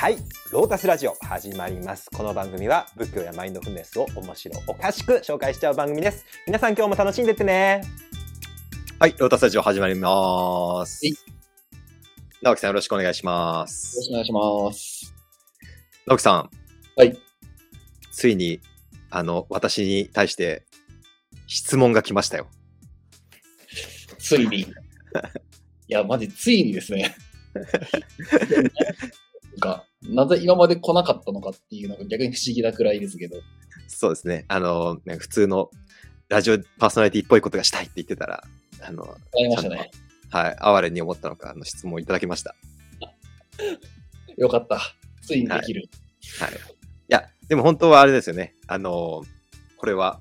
[0.00, 0.16] はい、
[0.50, 2.08] ロータスラジオ始まります。
[2.10, 6.24] この番組は仏教やマインドフルネスを面白おかしく紹介しちゃう番組です。
[6.46, 7.82] 皆さん今日も楽しんでってね。
[8.98, 11.04] はい、ロータスラジオ始まります。
[11.04, 11.14] はい
[12.40, 14.08] 直樹さんよろしくお願いしまよろすし。
[14.08, 15.14] くお願いします。
[16.06, 16.50] 直樹さん、
[16.96, 17.18] はい。
[18.10, 18.62] ついに、
[19.10, 20.64] あの、私に対して
[21.46, 22.48] 質問が来ましたよ。
[24.16, 24.60] ついに。
[24.60, 24.66] い
[25.88, 27.14] や、マジついにですね。
[30.02, 33.36] なぜ今まで来なかったのかっていうのが逆に不思議なくらいですけど。
[33.88, 34.46] そうですね。
[34.48, 35.70] あの、ね普通の
[36.28, 38.42] ラジオパーソナリティっぽいことがしたいって言ってたら、
[38.82, 39.90] あの、ありましたね。
[40.30, 42.54] はい、哀れに思ったのか、あの質問をいただきました。
[44.38, 44.80] よかった。
[45.22, 45.88] ついにできる。
[46.38, 46.52] はい。
[46.52, 46.54] い
[47.08, 48.54] や、でも本当はあれですよね。
[48.68, 49.24] あの、
[49.76, 50.20] これは、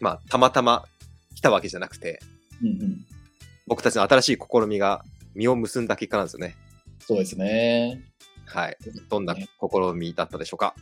[0.00, 0.86] まあ、たまたま
[1.34, 2.20] 来たわけじゃなくて、
[2.60, 3.06] うんうん。
[3.68, 5.04] 僕たちの新しい試みが
[5.34, 6.56] 実を結んだ結果なんですよね。
[6.98, 8.02] そうですね。
[8.48, 8.76] はい。
[9.08, 9.46] どんな試
[9.94, 10.74] みだったでしょうか？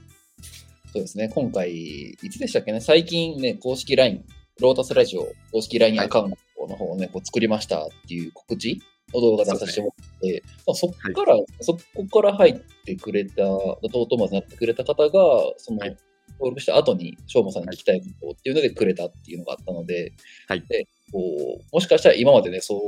[0.92, 1.28] そうですね。
[1.28, 2.80] 今回、いつでしたっけね？
[2.80, 4.24] 最近ね、公式 LINE、
[4.60, 8.80] ロータスラジオ公式 LINE アカウントの方をね、こう作りましたっていう告知
[9.12, 15.10] の動画出させてもらって、まあ、そこから、そこから入ってくれた、トートマズになってくれた方が、
[15.58, 15.96] その、はい。
[16.38, 20.12] 登録した後に、しょうもさんに聞きたいことっていうのでくれたっていうのがあったので、
[20.48, 20.62] はい。
[20.68, 22.80] でこうもしかしたら今までね、そう、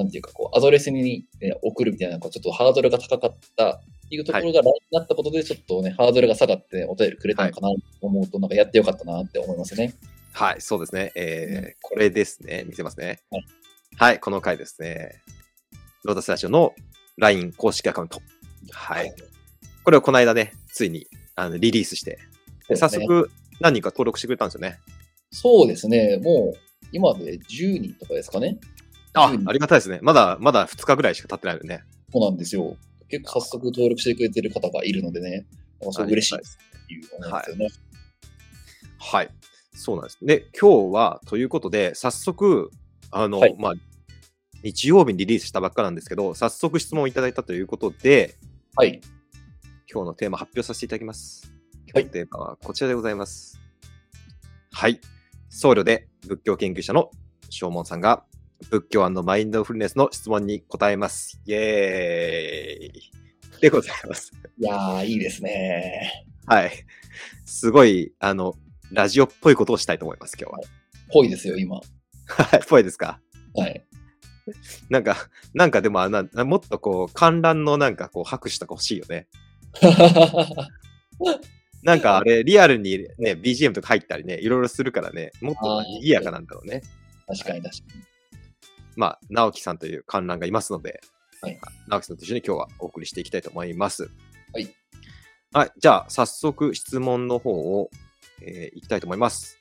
[0.00, 9.94] なんていうか、こう、アドレスに、ね、送るみたいな、こうちょっとハードルが高かったっていうところが LINE になったことで、ちょっとね、ハードルが下がって、お便りくれたのかなと思うと、なんかやってよかったなって思いますね。
[10.32, 11.12] はい、そうですね。
[11.14, 12.64] えーこれですね。
[12.66, 13.20] 見せますね。
[13.30, 13.44] はい、
[13.96, 15.20] はい、この回ですね。
[16.04, 16.72] ロータスラジオの
[17.18, 18.20] LINE 公式アカウント。
[18.70, 19.12] はい。
[19.84, 22.18] これをこの間ね、ついにあのリリースして、
[22.68, 24.78] で早速何人か登録してくれたんですよね。
[25.30, 26.58] そうですね、もう、
[26.92, 28.58] 今で10人とかですかね。
[29.14, 29.98] あ10、人ありがたいですね。
[30.02, 31.84] まだ、まだ2日ぐらいしか経ってないのでね。
[32.12, 32.76] そうなんですよ。
[33.08, 35.46] 結構早速登録してくれてる方がいるのでね、
[35.80, 37.68] なんかすごい嬉しいですっていうですよね。
[38.98, 39.30] はい。
[39.74, 40.18] そうなんです。
[40.22, 42.70] で、今日は、ということで、早速、
[43.10, 43.72] あの、はいまあ、
[44.62, 48.36] 日曜日にリリースしたばっかなんですけど、早速質問をいただいたということで、
[48.76, 49.00] はい。
[49.92, 51.46] 今日のテーマ発表させていただきます。
[51.46, 51.60] はい
[51.92, 53.58] 今日のテーマはこちらでございます。
[54.70, 55.00] はい。
[55.48, 57.10] 僧侶で仏教研究者の
[57.48, 58.24] 正門さんが
[58.68, 61.40] 仏教マインドフルネスの質問に答えます。
[61.46, 63.10] イエーイ
[63.60, 64.32] でございます。
[64.58, 66.26] いやー、いいですね。
[66.46, 66.70] はい。
[67.44, 68.54] すごい、あの、
[68.92, 70.60] ラジオっぽいことをしたいと思います、今日は。
[71.12, 71.76] ぽいですよ、今。
[71.76, 71.82] は
[72.56, 73.20] い、ぽいですか？
[73.54, 73.84] はい。
[74.88, 75.16] なんか、
[75.54, 79.26] なんかでもなもっとこう、観覧のなんかこう、拍手とか欲しいよね。
[81.82, 86.82] なんかあれ、リアルにね、BGM とか入ったりね、いろいろするからね、もっと賑やかなんだろうね。
[87.26, 87.84] 確かに確か
[88.96, 91.00] まあ、直樹さんという観覧がいますので、
[91.42, 91.58] はい
[91.88, 94.10] 直樹さんと一緒に今日はお送りしていきたいと思います。
[94.52, 94.68] はい。
[95.52, 97.90] はい、じゃあ、早速質問の方を、
[98.42, 99.58] えーいきたいと思います。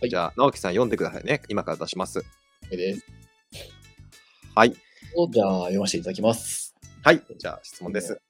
[0.00, 1.42] はいじゃあ、直樹さん読んでくださいね。
[1.48, 2.24] 今から出します。
[2.70, 2.76] に。
[2.76, 3.06] です。
[4.54, 4.72] はい。
[4.72, 6.74] じゃあ、読ませていただきます。
[7.02, 7.22] はい。
[7.38, 8.20] じゃあ、質問です。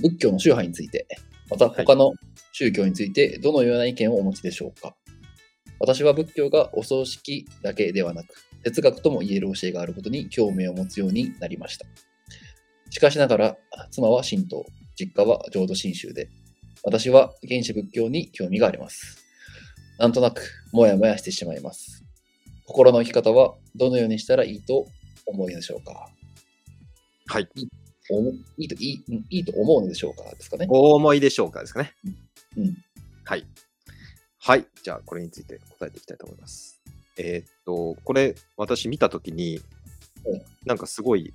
[0.00, 1.06] 仏教の宗派について、
[1.50, 2.12] また他の
[2.52, 4.94] 宗教についてどのような意見をお持ちでしょうか
[5.78, 11.86] 私は仏教がお葬式だけではなく、哲学とも言える教えがあることに興味を持つようになりました。
[12.90, 13.56] しかしながら、
[13.90, 14.64] 妻は神道、
[14.96, 16.28] 実家は浄土真宗で、
[16.82, 19.18] 私は原始仏教に興味があります。
[19.98, 22.04] なんとなく、もやもやしてしまいます。
[22.66, 24.86] 心の生き方はどのようにしたらいいと
[25.26, 26.08] 思うのでしょうか？
[27.26, 27.48] はい。
[28.10, 30.66] おもいいといいうんいいと思うのでしょうかですかね？
[30.68, 31.92] お思いでしょうかですかね。
[32.56, 32.76] うん。
[33.24, 33.46] はい。
[34.40, 34.66] はい。
[34.82, 36.73] じゃあ、これについて答えていきたいと思います。
[37.16, 39.60] えーっと、これ、私見たときに
[40.26, 41.32] うん、なんかすごい、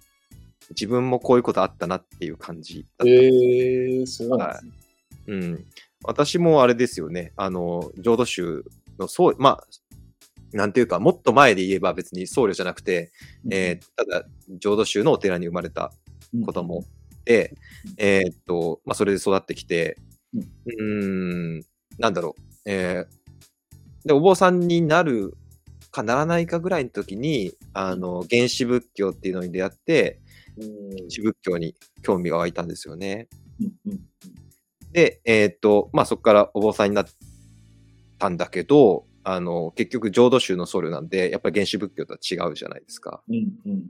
[0.72, 3.06] 自分もこういうことあったなっていう感じだった。
[3.06, 4.72] えー、そうなんですね。
[5.28, 5.66] うん。
[6.04, 7.34] 私もあれですよね。
[7.36, 8.64] あの、浄土宗
[8.98, 9.68] の、そう、まあ、
[10.52, 13.12] なんていうか、もっと前で言えば別に僧侶じゃなくて、
[13.52, 14.26] えーただ、
[14.60, 15.92] 浄土宗のお寺に生まれた
[16.34, 16.86] うん子供
[17.26, 17.56] で、
[17.98, 19.98] えーっと、まあ、それで育ってきて、
[20.34, 21.66] ううーん、
[21.98, 25.36] なんだろう、えーで、お坊さんになる
[25.92, 30.20] かならないかぐらいの時に、あの、原始仏教っていうのに出会って、
[30.58, 33.28] 原始仏教に興味が湧いたんですよね。
[33.60, 34.00] うんうん
[34.92, 37.06] で、えーっと、まあ、そこからお坊さんになっ
[38.18, 43.22] たんだけど、あの、結局浄土宗の僧侶なんで、やっぱり原始仏教とは違うじゃないですか。
[43.30, 43.36] うん
[43.66, 43.84] うん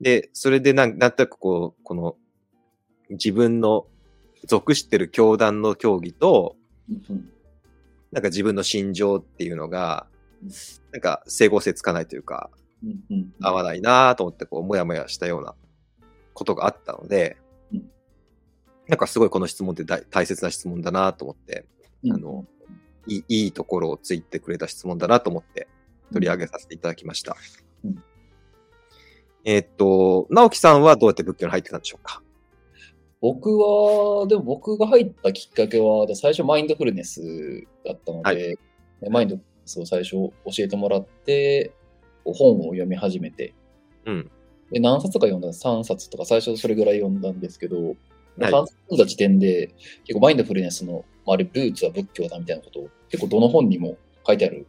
[0.00, 2.16] で、それでなんなんとなくこう、この、
[3.10, 3.86] 自分の
[4.44, 6.56] 属してる教団の教義と、
[6.88, 7.30] うん
[8.10, 10.06] なんか自分の心情っていうのが、
[10.92, 12.50] なんか整合性つかないというか、
[12.82, 15.54] うんうん合わないなと思って、こう、もやもやしたような
[16.34, 17.36] ことがあったので
[17.72, 17.90] うん、
[18.86, 21.66] なんかすごいこの質問って大大切な質問だなと思って、
[22.04, 22.46] うんあの、
[23.06, 25.66] いいいいところをついてくれた質問だなと思って
[26.12, 27.36] 取り上げさせていただきました。
[27.84, 28.02] うん。
[29.44, 32.22] えーっと、直樹さんはどうやって仏教に入ってたんでしょうか？
[33.20, 38.58] 僕は、でも僕が入ったきっかけは、最初マインドフルネスだったので、はで
[39.10, 39.38] マインド
[39.68, 41.72] フルネスを最初教えてもらって、
[42.24, 43.54] こう本を読み始めて、
[44.06, 44.30] うん。
[44.70, 47.96] で何冊か読んだ ?3 冊とか最初それぐらい読んだんですけど、はい
[48.38, 49.74] 3冊読んだ時点で、
[50.04, 54.68] 結構マインドフルネスの、まあ、あれ、ルーツは仏教だみたいなことを結構どの本にも書いてある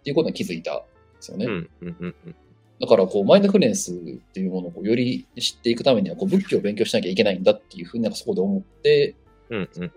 [0.00, 0.82] っていうことに気づいたんで
[1.20, 1.46] すよね。
[1.46, 1.70] うん。
[1.82, 1.96] うん。
[2.00, 2.14] うん。
[2.26, 2.36] うん
[2.78, 3.94] だから、こう、マインドフルネスっ
[4.32, 9.16] ていうものをこうより知っていくためには、こう、仏教を勉強しなきゃいけないんだっていうふうになんかそこで思って、
[9.48, 9.70] うん。
[9.76, 9.82] うん。
[9.82, 9.92] うん。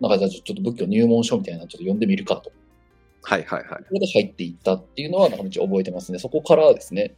[0.00, 2.52] なんかじゃあちょっと仏教入門書みたいなのちょっと読んでみるかと。
[3.24, 3.84] はいはいはい。
[3.88, 6.18] それで入っていったっていうのは、なんかめっちゃ覚えてますね。
[6.18, 7.14] そこからですね。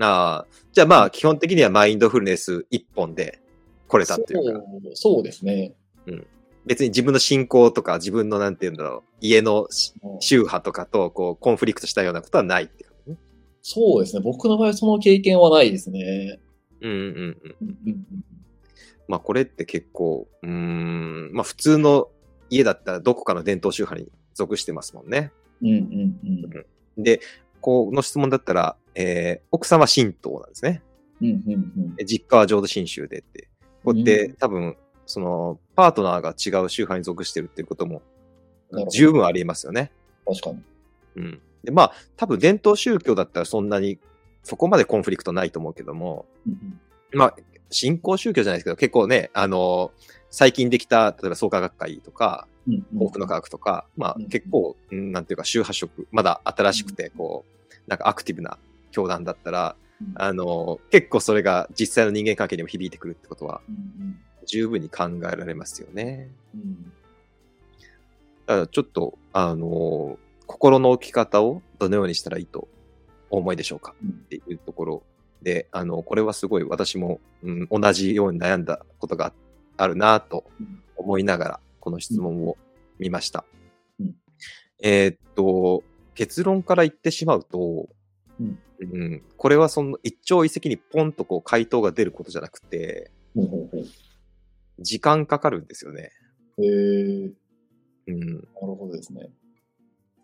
[0.00, 3.40] ああ、じゃあまあ基本的にはマインドフルネス一本で
[3.88, 5.72] 来れたっていうか、そうそうですね。
[6.66, 9.68] 別に自分の信仰とか自分のなんて言うんだろう、家の
[10.20, 13.16] 宗派とかとこうコンフリクトしたようなことはないっていうかね。
[13.62, 14.20] そうですね。
[14.20, 16.40] 僕の場合はその経験はないですね。
[16.80, 17.56] うんうんうん。
[17.62, 18.06] うんうん
[19.08, 22.08] まあこれって結構、うーん、まあ普通の
[22.50, 25.32] 家だったらどこかの伝統宗派に属してますもんね。
[25.62, 26.66] うんうんうん
[26.98, 27.20] で、
[27.60, 30.82] この質問だったら、えー、奥さんは神道なんですね。
[31.20, 33.48] うんうんうんで実家は浄土真宗でって。
[33.84, 38.02] こうやって、うん多分、その、パートナーが違う宗派に属してるっていうことも
[38.90, 39.92] 十分ありえますよね。
[40.26, 40.62] 確かに。
[41.16, 41.40] うん。
[41.64, 43.98] で、まあ、多分伝統宗教だったらそんなに、
[44.42, 47.36] そこまでコンフリクトないと思うけども、うんうんまあ、
[47.70, 49.92] 信仰宗教じゃないですけど、結構ね、あの、
[50.30, 58.58] 最近できた、例えば創価学会とか、幸福の科学とか、まあうん結構、うんなんていうか宗派色、まだ新しくて、こう、なんかアクティブな
[58.90, 60.12] 教団だったら、うん。
[60.16, 66.30] あの、結構それが実際の人間関係にも響いてくるってことは、うん十分に考えられますよね。
[66.54, 66.92] うん。
[68.46, 72.68] だからちょっと、あの、心の置き方をどのようにしたらいいと
[73.28, 74.10] お思いでしょうかうん。
[74.10, 75.02] っていうところ
[75.42, 79.32] で、あの、これはすごい私も、うん、同じように悩んだことが
[79.76, 80.80] あるなとうん。
[80.96, 82.56] 思いながら、この質問を
[82.98, 83.44] 見ました。
[84.00, 84.16] うん
[84.82, 85.84] えーっと、
[86.16, 87.86] 結論から言ってしまうと、
[88.40, 93.12] うんうんこれはその一朝一夕にポンとこう回答が出ることじゃなくて、
[94.80, 96.10] 時間かかるんですよね。
[96.58, 97.30] へえ、
[98.08, 99.30] うん、なるほどですね。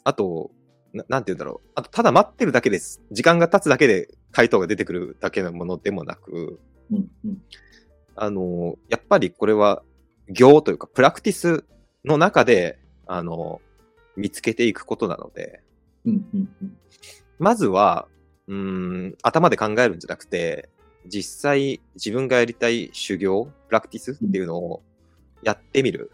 [0.03, 0.50] あと、
[0.93, 1.70] ななんて言うんだろう。
[1.76, 3.00] あと、ただ待ってるだけです。
[3.12, 6.61] 時間が経つだけで回答が出てくるだけのものでもなく、
[6.91, 7.38] うんうん
[8.17, 9.85] あの、やっぱりこれは
[10.28, 11.64] 行というか、プラクティス
[12.04, 13.60] の中で、あの、
[14.16, 15.62] 見つけていくことなので、
[16.04, 16.76] うんうんうん。
[17.38, 18.08] まずは、
[18.48, 20.69] うーん、頭で考えるんじゃなくて、
[21.06, 24.82] 実際自分がやりたい修行、プラクティスっていうのを
[25.42, 26.10] やってみる。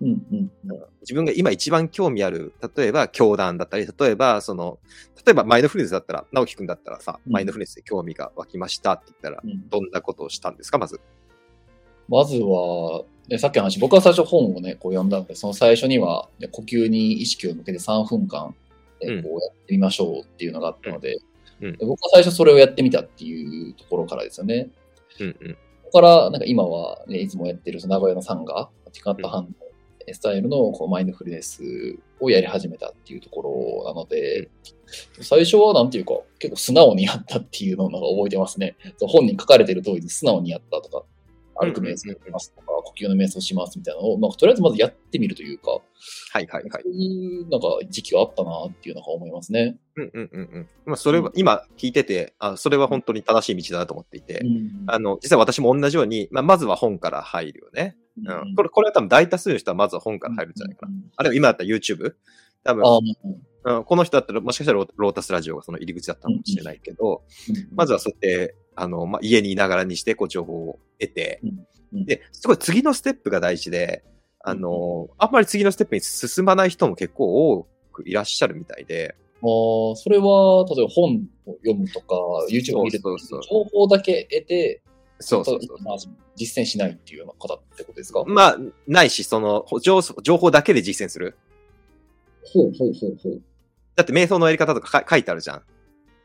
[0.00, 0.52] うんうん
[1.00, 4.78] 自分が今一番興味ある、例えば教団だったり、例えばその、
[5.24, 7.32] 例えばマインドフルネスだったら、直樹くんだったらさ、うん。
[7.32, 9.68] マインドフルネスで興味が湧きましたって言ったら、うん。
[9.68, 11.00] どんなことをしたんですか、まず？
[12.12, 18.54] まずは、ね、さっきの話、僕は最初本をね、こう読んだので、その最初には、ね呼吸に意識を向けて3分間、
[19.00, 21.16] ねうんこうやってみましょうっていうのがあったので、
[21.62, 24.68] うん僕は最初それをやってみたっていうところからですよね。
[25.20, 25.52] うんうん。
[25.54, 29.54] ここから、なんか今は、ね、いつもやってるその名古屋のサンガ、ティカットハン
[30.06, 31.62] ド、スタイルのこうマインドフルネス
[32.20, 34.50] をやり始めたっていうところなので、
[35.22, 38.76] 最初はなんていうか、結構素直にやったっていうのを覚えてますね。
[39.00, 41.06] 本に書かれてる通りに素直にやったとか、
[41.66, 45.82] 歩く瞑想しますとか、呼吸の瞑想しますみたいなのを、まあ、とりあえずまずやってみるというか、はい
[46.32, 46.88] はいはいそ。
[46.88, 49.76] ういうなんか時期があったなっていうのが思いますね。
[49.96, 50.68] うんうんうんうん。
[50.86, 57.96] まあ、それは、今聞いてて、あ、それは本当に正しい道だなと思っていて、うんあの、実際私も同じように、まあ、まずは本から入るよね。
[58.18, 58.54] うん。
[58.54, 60.92] これ、これは多分大多数の人はまずは本から入るんじゃないかな。
[60.92, 62.14] うんあるいは今だったら YouTube?
[62.64, 62.98] 多分、あ
[63.64, 67.22] うん、この人だったら、もしかしたらロータスラジオがその入り口だったかもしれないけど、
[67.74, 71.66] まずはそうやって、あの、まあ、家にいながらにして、こう、情報を得て、うん
[79.42, 82.16] あーそれは、例えば本を読むとか、
[82.50, 84.82] YouTube を見ると情報だけ得て、
[85.20, 85.82] そうそうそう。
[85.82, 85.96] まあ
[86.34, 91.36] 実践しないっていうような方ってことですか、まあ、ないし、その、情情報だけで実践する。
[92.44, 93.42] ほうほうほうほう。
[93.94, 95.62] だって瞑想のやり方とかか書いてあるじゃん。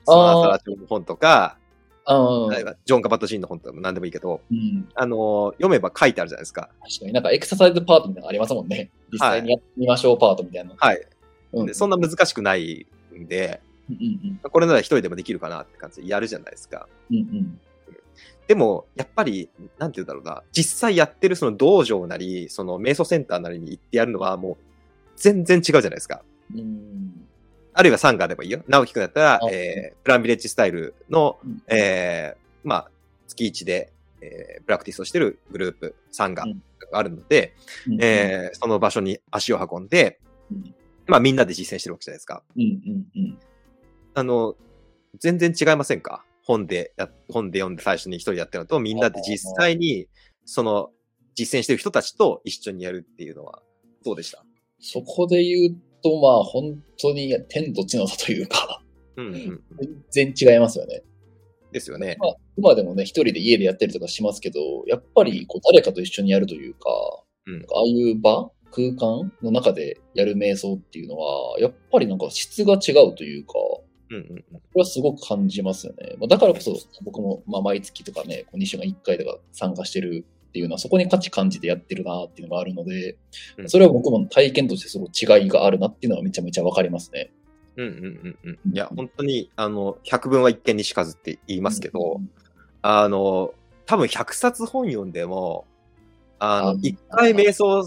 [0.06, 1.58] そのアサラチ本とか、
[2.08, 4.88] ジョン・カバット・ジンの本とかも何でもいいけど、うん。
[4.96, 6.70] あの、読めば書いてあるじゃないですか。
[6.82, 8.90] 確かになんかエクササイズパートみたいなのありますもんね。
[9.12, 10.74] 実際にやってみましょうパートみたいな。
[10.78, 11.08] はい。
[11.54, 12.86] うんでそんな難しくない
[13.18, 16.88] んで、うんうんこれなら一人でもできるかなって感じでやるじゃないですか。
[17.10, 17.60] うんうん
[18.48, 24.58] でも、やっぱり、なんて言うんだろうな、実際やってるその道場なり、その瞑想センターなりに行ってやるのはもう
[25.18, 26.24] 全然違うじゃないですか。
[26.56, 27.27] うん。
[27.78, 28.64] あるいはサンガーでもいいよ。
[28.68, 31.62] 直樹くんだったらあ、えー、プランビレッジスタイルの、うん。
[31.68, 32.92] えー、まあ、
[33.28, 36.64] 月1で、えー、プラクティスをしてるグループ、サンガーうん。
[36.92, 37.54] があるので、
[37.88, 37.98] うん。
[38.02, 40.20] えーその場所に足を運んで、
[40.52, 40.76] うん。
[41.06, 42.44] まあみんなで実践してるわけじゃないですか。
[42.56, 43.40] うんうんうん。
[44.16, 44.56] あの、
[45.20, 46.26] 全然違いませんか？
[46.42, 50.08] 本でや、本で読んで最初に一人でやってるのと、みんなで実際に、
[50.46, 50.90] その、
[51.36, 53.62] 実践してる人たちと一緒にやるっていうのは、
[54.04, 54.44] どうでした？
[54.80, 58.82] そこで言うと、まあ、本当に天と地の差というか、
[59.16, 59.62] うんうんうん。
[60.12, 61.02] 全然違いますよね。
[61.72, 62.18] ですよね。
[62.20, 66.90] まあ、今でもね、一人で家でやったりとかしますけど、やっぱりこう誰かと一緒にやるというか、
[67.46, 74.36] うんああいう場、空間の中でやる瞑想っていうのは、やっぱりなんか質が違うというか、こうんうんうん。
[74.36, 74.44] れ
[74.76, 76.16] はすごく感じますよね。
[76.20, 80.26] まあ、だからこそ、僕もまあ毎月とかね、2週間1回とか参加してる
[80.58, 83.16] っていうのは、そこに価値感じてやってるなっていうのがあるので、
[83.58, 87.32] うんそれは僕も体験としてすごい違いがあるなっていうのはめちゃめちゃわかりますね。
[87.76, 88.74] うんうんうんうん。
[88.74, 92.20] いや、本当に、あの、百聞は一見にしかずって言いますけど、
[92.82, 93.54] あの、
[93.86, 95.66] 多分100冊本読んでも、
[96.40, 97.84] あのあ、一回瞑想、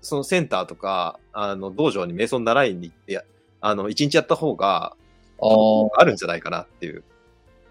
[0.00, 3.24] そのセンターとか、あの、道場に瞑想習いに行って、
[3.60, 4.96] あの、一日やった方が、
[5.40, 7.04] あるんじゃないかなっていう、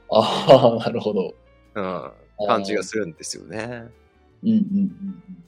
[0.10, 1.34] あー、なるほど。
[1.76, 3.86] うん、感じがするんですよね。
[4.44, 5.44] うんうんうんうん。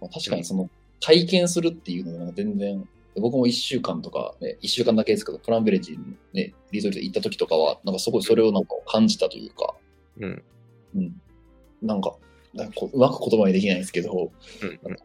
[0.00, 0.68] まあ、確かにその
[1.00, 5.98] 体験するっていうのが全然、僕も1週間とか、ね、1週間だけですけど、プランビレッジに、
[6.32, 9.74] ね、リゾート行った時とかは、なんかすごいそれをなんか感じたというか、
[10.18, 10.42] うん。
[10.96, 11.20] うん、
[11.82, 12.14] なんか、
[12.54, 14.32] なんかこううまく言葉にできないんですけど、
[14.62, 14.80] うん。
[14.90, 14.96] うん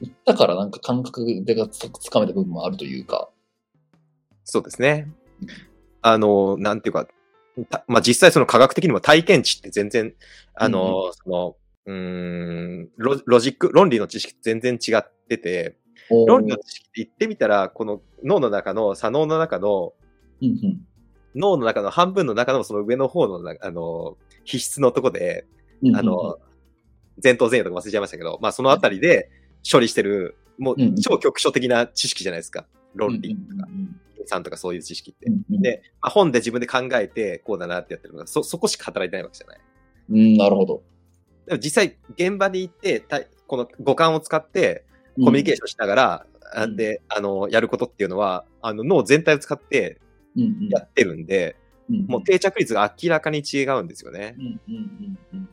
[0.00, 3.30] 行ったからなんか感覚でがつつかめた部分もあるというか、
[4.44, 5.08] そうですね。
[6.02, 7.08] あの、なんていうか、
[7.68, 10.14] たまあ、実際その科学的にも体験値って全然、
[10.54, 15.76] あの、その、うーんロ、ロジック、論理の知識全然違ってて、
[16.26, 19.94] 論理の知識って言ってみたら、この脳の中の、左脳の中の、
[20.42, 20.80] うんうん
[21.38, 25.44] 脳の中の半分の中のその上の方のな、あの、皮質のとこで、
[25.82, 26.38] うんうんあの、
[27.22, 29.28] 前頭前野とか忘れちゃいましたけど、まあそのあたりで
[29.70, 32.66] 処理してる、もううん超局所的な知識じゃないですか。
[32.94, 35.30] 論理とか、うんとかそういう知識ってう。
[35.30, 39.60] んうんで、まあ、本で自分で考えて、こうだなってやってるのが、そ、そこしか働いてないわけじゃない。
[40.08, 40.82] うん、なるほど。
[41.46, 44.84] でも実際、現場に行って、たこの五感を使って、
[45.16, 49.98] コミュニケーションしながら、あうんで、あの、やることっていうのは、あの、脳全体を使って
[50.70, 51.66] やってるんで、うん
[52.08, 54.42] もう定着率が明らかに違うんですよねう。
[54.42, 55.48] んうんうんうん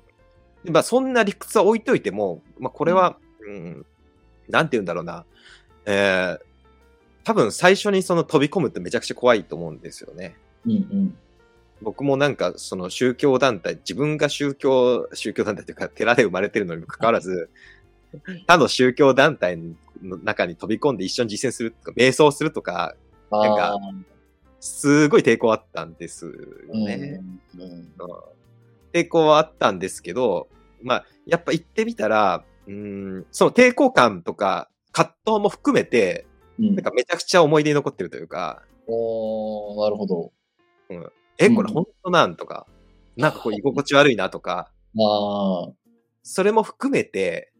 [0.63, 3.85] でまあ、そんな理屈は置いといても、まあ、これは、うん、
[4.47, 5.25] なんて言うんだろうな。
[5.85, 6.39] えー、
[7.25, 10.38] 多分最初にその飛び込むってめちゃくちゃ怖いと思うんですよね。
[10.65, 11.17] うんうん
[11.82, 17.50] 僕もなんかその宗教団体、自分が宗教、宗教団体というか寺で生まれてるのにもかかわらず、
[18.48, 22.96] 他の宗教団体の中に飛び込んで一緒に実践するとか、瞑想するとか、
[23.32, 23.80] なんか
[24.60, 26.32] すごい抵抗あったんですよ
[26.74, 27.20] うんね。
[27.56, 27.62] うん。
[27.62, 27.94] うん。
[28.94, 30.48] 抵抗はあったんですけど、
[30.82, 36.25] まあ、やっぱ行ってみたら、うーん、その抵抗感とか葛藤も含めて、
[36.60, 36.75] うん。
[36.75, 40.32] なんかめちゃくちゃ思い出に残ってるというか、おーなるほど。
[40.89, 41.12] え、うん
[41.50, 42.67] これ本当なんとか、
[43.17, 45.71] なんかこう居心地悪いなとか、ああ。
[46.23, 47.51] それも含めて、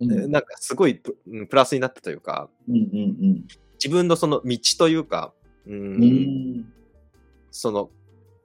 [0.00, 0.12] うん。
[0.12, 1.16] えなんかすごいプ
[1.52, 3.44] ラスになったというか、うんうん
[3.82, 5.34] 自分のその道というか、
[5.66, 5.74] うん。
[5.74, 6.72] うん。
[7.50, 7.90] その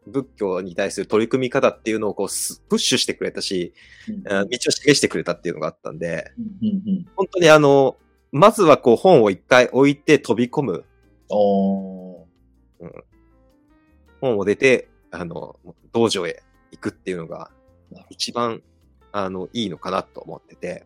[0.07, 3.74] 仏教に対する取り組み方っていうのをこうすプッシュしてくれたし、
[4.07, 6.31] うんあ道を示してくれたっていうのがあったんで、
[6.62, 7.05] うんうん。
[7.15, 7.98] 本当にあの、
[8.31, 10.86] まずはこう本を一回置いて飛び込む、
[11.29, 12.25] おー
[14.21, 15.59] 本を出て、あの、
[15.91, 17.51] 道場へ行くっていうのが
[18.09, 18.61] 一番、
[19.11, 20.85] あの、いいのかなと思ってて、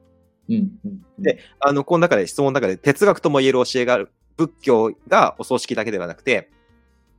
[0.49, 1.23] どうんうんうん。
[1.23, 6.49] であの、この中で、質問の中で哲学とも言える教えがある、仏教がお葬式だけではなくて、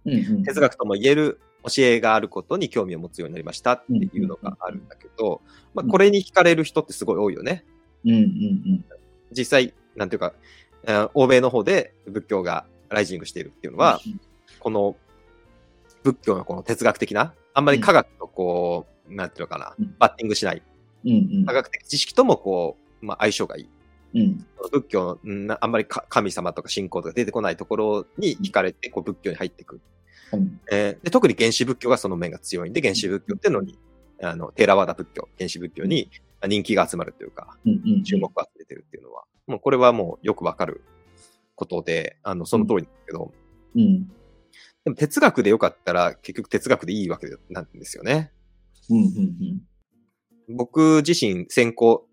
[0.05, 5.41] うんうん、哲学とも言える教えがあることに興味を持つようになりましたっていうのがあるんだけど、
[5.75, 7.65] まあ、これに惹かれる人ってすごい多いよね。
[8.05, 8.85] うんうんうん。
[9.33, 10.35] 実際、なんていうか、
[11.15, 14.01] 欧米の方で仏教がライジングしているっていうのは、
[14.61, 14.97] この
[16.05, 20.63] 仏教のこの哲学的な、あんまり科学とこう、なんていうのかなうん、バッティングしない、
[21.05, 21.47] うんうん。
[21.47, 23.69] 科学的知識ともこう、まあ、相性がいい。
[24.15, 24.47] うん。
[24.71, 29.81] 仏教のあんまりか神様とか信仰とか出てこないところに惹かれて、こう仏教に入っていく。
[30.33, 30.61] うん。
[30.71, 33.79] えーで特に原始仏教がその面が強いんで、原始仏教っていうのに、
[34.23, 36.11] あの、テーラワダ仏教、原始仏教に
[36.47, 40.83] 人気が集まるというか、うんうん注目を集めてるっていうのは、もうこれはもうよくわかる
[41.55, 43.33] ことで、あの、その通りですけど、
[43.75, 44.11] うん
[44.85, 48.33] でも哲学でよかったら結局哲学でいいわけなんですよね。
[48.91, 49.63] うんうん
[50.47, 52.07] 僕自身専攻、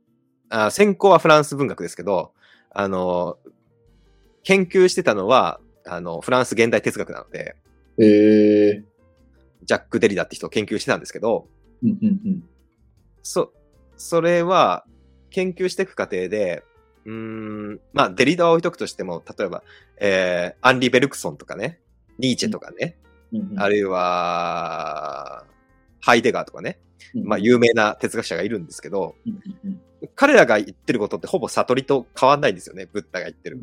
[0.49, 2.31] あ専攻はフランス文学ですけど、
[2.69, 3.37] あの、
[4.43, 7.57] 研究してたのは、あの、フランス現代哲学なので、
[7.99, 8.83] へえ。
[9.63, 11.47] ジャック・デリダって人を研究してたんですけど、
[11.83, 12.43] うんうんうん。
[13.21, 13.51] そ、
[13.97, 14.85] それは、
[15.29, 16.63] 研究していく過程で、
[17.05, 19.63] うーん、まあ、デリダは置いとくとしても、例えば、
[19.99, 21.79] えー、アンリ・ベルクソンとかね、
[22.21, 22.95] ニーチェとかね、
[23.33, 25.45] うんうんあるいは、
[26.01, 26.79] ハイデガーとかね、
[27.15, 29.15] うんまあ、有名な哲学者がいるんですけど、
[30.15, 33.59] 彼らが言ってることってほぼ悟りと変わんないんですよね、ブッダが言ってる。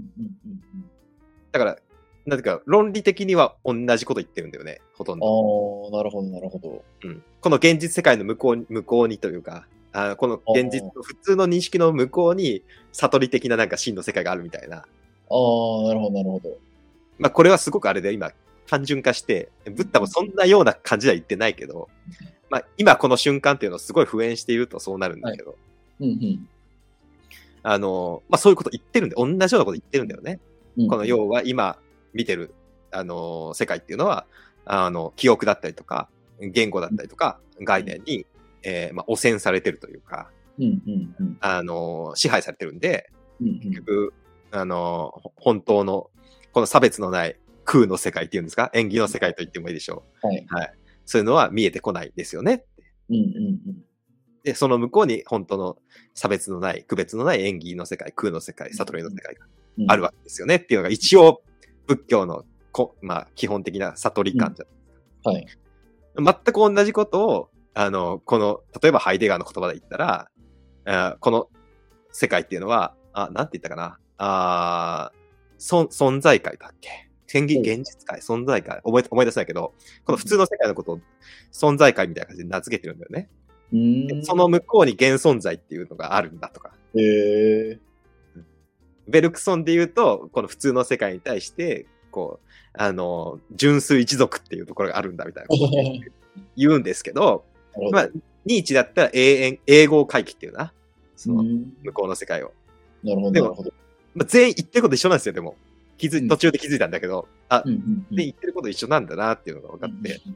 [1.53, 1.79] だから、
[2.27, 5.27] なんていうか、論理的には同じこと言ってるんだよね、ほとんど。
[5.27, 6.85] ああ、なるほど、なるほど。
[7.05, 12.62] うん、この現実世界の向こうに、向こうにというか、あこの現実の普通の認識の向こうに
[12.93, 14.77] 悟り的ななんか真の世界があるみたいな。
[14.77, 14.85] ああ、な
[15.95, 16.59] るほど、なるほど。
[17.19, 18.33] まあこれはすごくあれで今
[18.69, 21.89] 単純化して、ブッダもそんなような感じでは言ってないけど、
[22.51, 25.57] まあ今この瞬間っていうのをすごい普遍しているとそうなるんだけど、
[26.01, 26.49] うんうん。
[27.63, 30.39] あの、まあそういうこと言ってるんで、同じようなこと言ってるんだよね。
[30.77, 30.89] うん。
[30.89, 31.79] この要は今
[32.13, 32.55] 見てる、
[32.91, 34.27] あの、世界っていうのは、
[34.65, 36.09] あの、記憶だったりとか、
[36.41, 38.27] 言語だったりとか、概念に、
[38.63, 41.37] えーまあ、汚染されてるというか、うんうんうん。
[41.41, 43.11] あの、支配されてるんで、
[43.41, 43.61] うんうん。
[43.61, 44.15] 結局、
[44.51, 46.11] あの、ほ本当の、
[46.53, 47.37] この差別のない
[47.71, 48.71] 空の世界っていうんですか？
[48.73, 50.39] 演技の世界と言ってもいいでしょはい。
[50.39, 50.55] う。
[50.55, 50.75] はい。
[51.05, 52.65] そういうのは見えてこないですよね。
[53.11, 53.59] うんうん
[54.45, 55.77] で、その向こうに本当の
[56.15, 59.47] 差別のない、区別のない演技の世界、空の世界、悟りの世界が
[59.79, 59.91] うん。
[59.91, 61.43] あるわけですよねっていうのが一応
[61.87, 64.67] 仏教のこ、まあ、基本的な悟り感じゃ、
[65.29, 65.47] はい。
[66.17, 70.31] 全く同じことを、あの、この、例えばハイデガーの言葉で言ったら、
[70.87, 71.49] あーこの
[72.13, 73.99] 世界っていうのは、あ、なんて言ったかな？
[74.19, 77.08] あー存存在界だっけ？
[77.29, 81.01] 現実界、存在界、思い思い出せないけど、この普通の世界のことを
[81.53, 83.29] 存在界みたいな感じで名付けてるんだよね。
[84.25, 86.73] その向こうに現存在っていうのがあるんだとか。
[86.95, 87.79] へえ。
[89.09, 95.69] ベルクソンで言うと、この普通の世界に対して、こう、あの、純粋一族っていうところがあるんだみたいなことを
[96.57, 97.45] 言うんですけど、
[97.93, 98.09] まあ、
[98.45, 100.73] ニーチだったら永遠、英語回帰っていうな。
[101.17, 102.53] そのうん向こうの世界を。
[103.03, 103.73] なるほど、なるほど。
[104.14, 105.57] まあ、全員言ってること一緒なんですよ、でも。
[105.99, 108.17] 気づ途中で気づいたんだけど、あ、うんうんうん。
[108.17, 110.33] で言ってること一緒なんだなっていうのが分かって、うん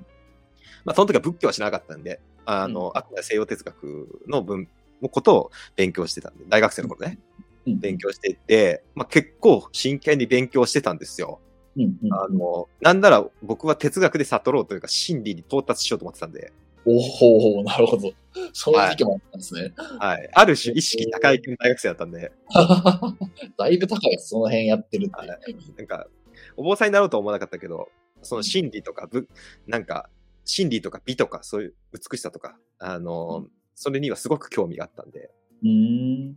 [0.84, 2.98] まあ、その時は仏教は知らなかったんで、あの、うん。
[2.98, 4.68] あくまで西洋哲学の文、
[5.00, 7.18] のことを勉強してたんで、大学生の頃ね、
[7.66, 11.38] うん勉強していて、まあ、結構真剣に勉強してたんですよ。
[11.76, 12.12] うんうん。
[12.12, 16.52] あの、なんなら僕は哲学で悟ろうというか真理に到達しようと思ってたんで、
[16.84, 18.12] おおなるほど。
[18.52, 19.72] そういう時期もあったんですね。
[19.98, 20.30] はい。
[20.32, 22.32] ある種意識高い系の大学生だったんで、
[23.58, 25.14] だいぶ高いです、その辺やってるって。
[25.14, 25.28] はい
[25.76, 26.08] なんか、
[26.56, 27.88] お坊さんになろうとは思わなかったけど、
[28.22, 29.28] その真理とか、ぶ
[29.66, 30.08] なんか、
[30.44, 35.30] 真理とか美とか、そういう美しさとか、あの、それにはすごく興味があったんで、
[35.62, 36.36] うーん。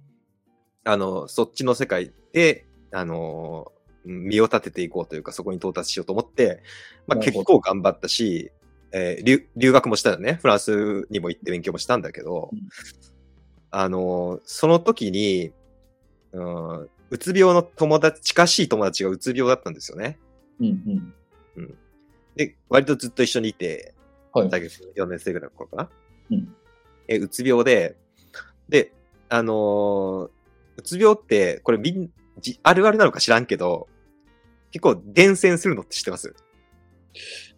[0.83, 3.71] あの、そっちの世界で、あの、
[4.05, 6.61] うん身を立てていこうというか、そこに到達しようと思って、
[7.07, 8.51] まあ結構頑張ったし、
[8.97, 10.39] えー留留学もしたよね。
[10.41, 12.59] フランスにも行って勉強もしたんだけど、うん
[13.71, 15.51] あの、その時に、
[16.31, 20.17] うん、うつ病の友達、近しい友達がうつ病だったんですよね。
[20.61, 21.13] うん
[21.57, 21.77] うん。
[22.37, 23.93] で、割とずっと一緒にいて、
[24.31, 24.49] はい。
[24.49, 25.89] 大学4年生ぐらいの頃かな。
[26.31, 26.55] うん
[27.09, 27.97] え、うつ病で、
[28.69, 28.93] で、
[29.27, 30.29] あのー
[30.77, 33.89] うつ病って、これみん、じあるあるなのか知らんけど、
[34.71, 36.33] 結構伝染するのって知ってます？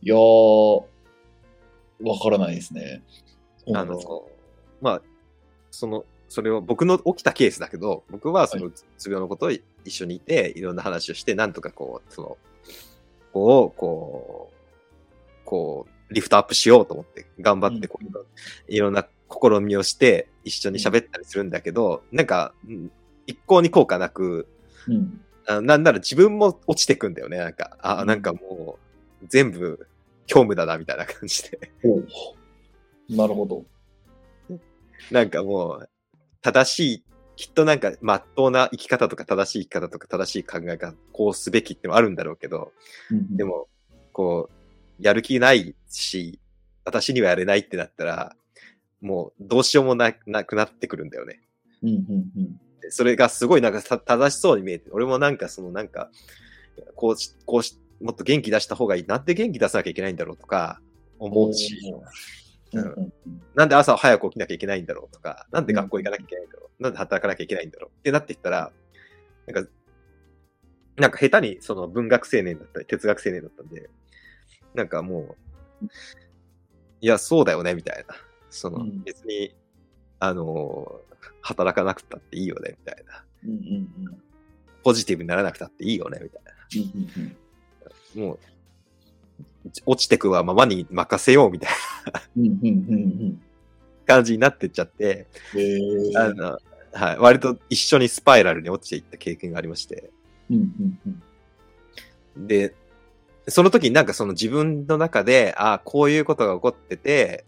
[0.01, 0.83] いやー、
[2.01, 3.03] わからないですね。
[3.73, 3.99] あの、
[4.81, 5.01] まあ、
[5.71, 12.37] その、それを僕の起きたケースだけど、僕はそのうつ病のことを一緒にいて、いろんな話をして、なんとかこう、その、
[13.31, 18.13] こう、こう、こう、リフトアップしようと思って、頑張ってこう、うん
[18.67, 22.91] いろんな試みをして、一緒に喋ったりするんだけど、なんか、うん
[23.29, 24.47] 一向に効果なく、
[24.87, 25.21] うん。
[25.47, 27.77] あなんなら自分も落ちてくんだよね、なんか。
[27.81, 28.79] あ、うんなんかも
[29.21, 29.87] う、全部、
[30.27, 31.71] 虚無だな、みたいな感じで。
[33.09, 33.65] なるほど。
[35.11, 35.89] なんかもう、
[36.41, 37.03] 正しい、
[37.35, 42.71] きっとなんか、まっとうな生き方とか正しい生き方とか正しい考え方、こうすべきってのはあるんだろうけど、
[43.31, 43.67] でも、も、
[44.11, 46.39] こう、やる気ないし、
[46.83, 48.35] 私にはやれないってなったら、
[49.01, 51.41] もう、どうしようもななくなってくるんだよね。
[51.83, 52.59] うんうんうん。
[52.81, 56.09] でそれがすごいなんかた正しそうに見えて、俺もなんかそのなんか、
[56.95, 59.05] こうし、こうし、もっと元気出した方がいい。
[59.05, 60.79] なんで元気出さなきゃいけないんだろうとか
[61.19, 62.01] 思うし、うんうん
[62.73, 63.13] うん
[63.55, 68.71] なんで朝早く起きなきゃいけないんだろうとか、なんで学校行かなきゃいけないんだろう、なんで働かなきゃいけないんだろうってなっていったら、
[69.47, 69.71] なんか、
[70.97, 73.89] なんか下手にその文学青年だったり哲学青年だったんで、
[74.73, 75.37] なんかも
[75.81, 75.85] う、
[77.01, 78.15] いや、そうだよね、みたいな。
[78.49, 79.55] そのうん別に、
[80.19, 81.07] あのー
[81.41, 83.23] 働かなくたっていいよね、みたいな。
[83.45, 84.23] うんうんうん。
[84.83, 86.41] ポジティブにならなくたっていいよね、みたい
[86.75, 87.35] うんうんな。
[88.17, 88.39] もう、
[89.85, 91.69] 落ちてくはままに任せよう、みたい
[92.05, 93.39] な。
[94.05, 95.27] 感じになってっちゃって、
[96.15, 96.57] あの、
[96.93, 100.09] はい、割と一緒にスパイラルに落ちていった経験がありまして。
[102.37, 102.73] で、
[103.47, 107.45] その時になんかその自分の中で、ああ、こういうことが起こってて、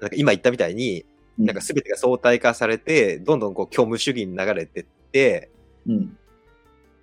[0.00, 1.04] なんか今言ったみたいに、
[1.38, 5.50] なんか全てが相対化されて、どんどんこう虚無主義に流れてって、
[5.86, 6.16] うん。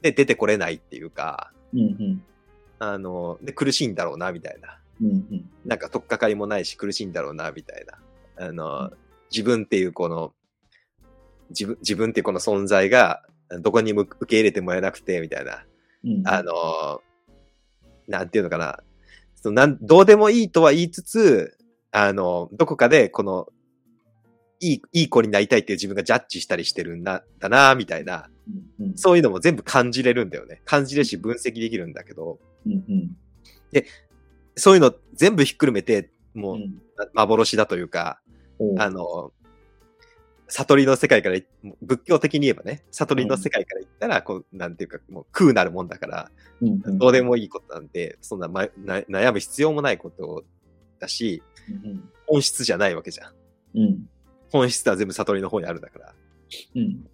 [0.02, 2.24] で、出てこれないっていうか、うんうん
[2.80, 4.80] あの、で、苦しいんだろうな、みたいな。
[5.02, 7.86] うんうんなんか、とっかかりもないし、苦しいんだろうな、みたい
[8.38, 8.46] な。
[8.48, 8.92] あの、
[9.32, 10.34] 自分っていうこの、
[11.50, 13.24] 自分、自分っていうこの存在が、
[13.62, 15.66] どこにも受け入れてもらえなくて、みたいな。
[16.04, 17.02] うんあの、
[18.08, 18.84] なんていうのかな。
[19.36, 21.58] そのなんどうでもいいとは言いつつ、
[21.92, 23.48] あの、どこかで、この、
[24.60, 28.30] いい、いい子になりたいっていう自分がジャッジしたりしてるんだ、だな、みたいな。
[28.80, 30.62] うんうんそういうのも全部感じれるんだよね。
[30.66, 33.16] 感じれるし、分析できるんだけど、うんうん。
[34.56, 36.82] そういうの全部ひっくるめて、もう、うん。
[37.14, 38.20] 幻だというか、
[38.60, 38.76] おう。
[38.80, 39.32] あの、
[40.48, 41.40] 悟りの世界から、
[41.82, 46.98] 仏教的に言えばね、悟りの世界から言ったら、こう、なんていうか、もう空なるもんだから、うんうん。
[46.98, 50.44] どうでもいいことなんで、そんな、ま、な悩む必要もないこと
[51.00, 53.34] だし、うん本質じゃないわけじゃん。
[53.76, 54.10] うん。
[54.52, 56.16] 本質は全部悟りの方にあるんだから。
[56.76, 57.06] うん。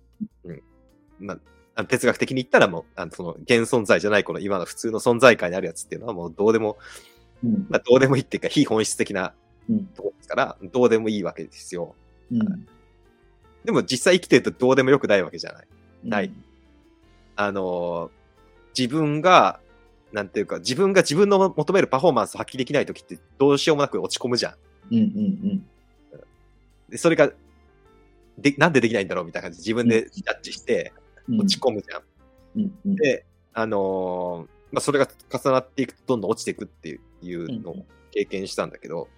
[1.19, 1.39] まあ、
[1.75, 6.77] あの哲学的に言ったらもう、あのその現存在じゃないこの今の普通の存在界にあるやつっていうのはもうどうでも、
[7.43, 7.67] うん。
[7.69, 9.33] まあどうでもいいっていうか非本質的な
[9.69, 9.85] うん。
[9.87, 11.95] ところですから、どうでもいいわけですよ。
[12.31, 12.67] うん。
[13.63, 15.67] でも実際生きてるとどうでもよくないわけじゃない。
[16.03, 16.09] うん。
[16.09, 16.31] ない。
[17.35, 18.21] あのー
[18.77, 19.59] 自分が、
[20.11, 24.53] なんていうか、自分が自分の求めるパフォーマンスを発揮できないときってどうしようもなく落ち込むじゃん。
[24.91, 25.63] うんうん
[26.89, 27.31] で、それが、
[28.37, 32.01] で、なんでできないんだろうみたいな感じで自分でジャッジしてうん落ち込むじゃん。
[32.55, 32.95] うんうん。
[32.95, 39.09] で、あのーまあ、それが重なっていくとどんどん落ちていくっていうのを経験したんだけど、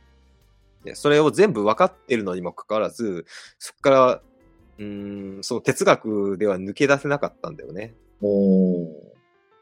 [0.84, 3.26] でそれを全部分かってるのにもかかわらず、
[3.60, 4.22] そこから、
[4.80, 7.94] うーん、その哲学では抜け出せなかったんだよね。
[8.22, 8.86] おー。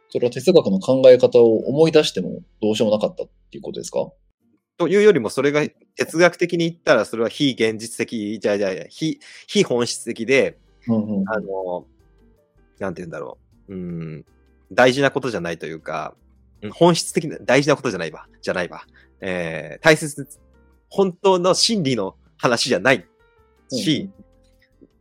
[0.09, 4.09] それは哲学の考え方を思い出してもどうしようもなかったっていうことですか？
[4.77, 5.61] というよりも、それが
[5.95, 11.29] 哲学的に言ったら、それは非現実的、じゃあじゃあ非、非本質的で、うんうん。
[11.29, 11.85] あの、
[12.81, 13.37] なんて言うんだろ
[13.69, 13.73] う。
[13.73, 14.25] うん、
[14.71, 16.15] 大事なことじゃないというか、
[16.61, 18.27] うん本質的な、大事なことじゃないわ。
[18.41, 18.83] じゃないわ。
[19.19, 20.27] えー、大切、
[20.89, 23.05] 本当の真理の話じゃない
[23.71, 24.11] し、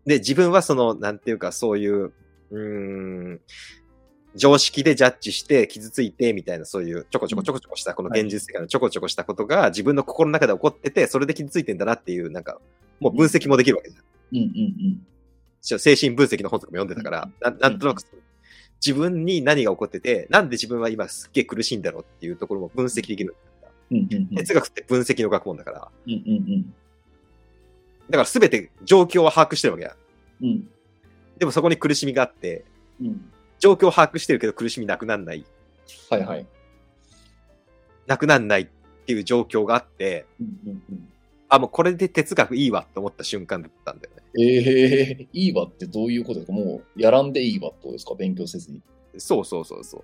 [0.06, 2.12] で、自分はその、なんていうか、そういう、
[2.50, 2.58] うー
[3.34, 3.40] ん、
[4.36, 12.60] 常識でジャッジして傷ついてみたいなそういうちょこちょこちょこちょこしたこの現実世界のちょこちょこしたことが自分の心の中で起こっててそれで傷ついてんだなっていうなんか
[13.00, 14.04] もう分析もできるわけじゃん。
[14.32, 15.06] うんうん
[15.60, 18.02] 精神分析の本とかも読んでたから、ななんとなく
[18.84, 23.36] 自分に何が起こってて、なんで自分は今すっげえ苦しいんだろうっていうところも分析できる。
[23.90, 26.74] うんうんうん哲学って分析の学問だから、うんうん
[28.08, 29.96] だから全て状況を把握してるわけや。
[30.42, 30.68] うん
[31.38, 32.64] でもそこに苦しみがあって、
[33.00, 35.44] うん状況を把握してるけど苦しみなくなんない。
[36.08, 36.46] はいはい。
[38.06, 38.66] なくなんないっ
[39.04, 41.08] ていう状況があって、うんうんうん
[41.50, 44.22] あ、もうこれで哲学いいわって思った瞬間だったんだよね。
[44.38, 46.52] ええいいわってどういうことですか？
[46.52, 48.14] もうやらんでいいわってことですか？
[48.14, 48.80] 勉強せずに。
[49.18, 50.02] そうそうそうそう。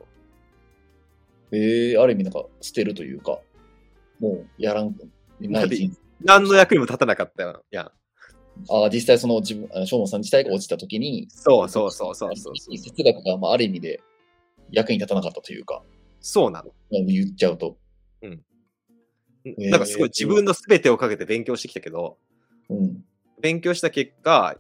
[1.53, 3.39] ええある意味なんか捨てるというか、
[4.19, 4.97] もうやらん、
[5.41, 7.63] ない人生何の役にも立たなかったよ。
[7.71, 7.93] いや、
[8.69, 12.79] ああ、実際その自分、あの、正門さん自体が落ちた時に、そうそうそうそうそうそう。
[12.79, 14.01] 哲学が、まあ、ある意味で
[14.73, 15.83] 役に立たなかったというか、
[16.21, 16.71] そうなの。
[16.91, 17.77] まあ言っちゃうと。
[19.59, 22.19] ーなんかすごい自分の全てをかけて勉強してきたけど、
[22.69, 23.05] うん。
[23.41, 24.57] 勉強した結果、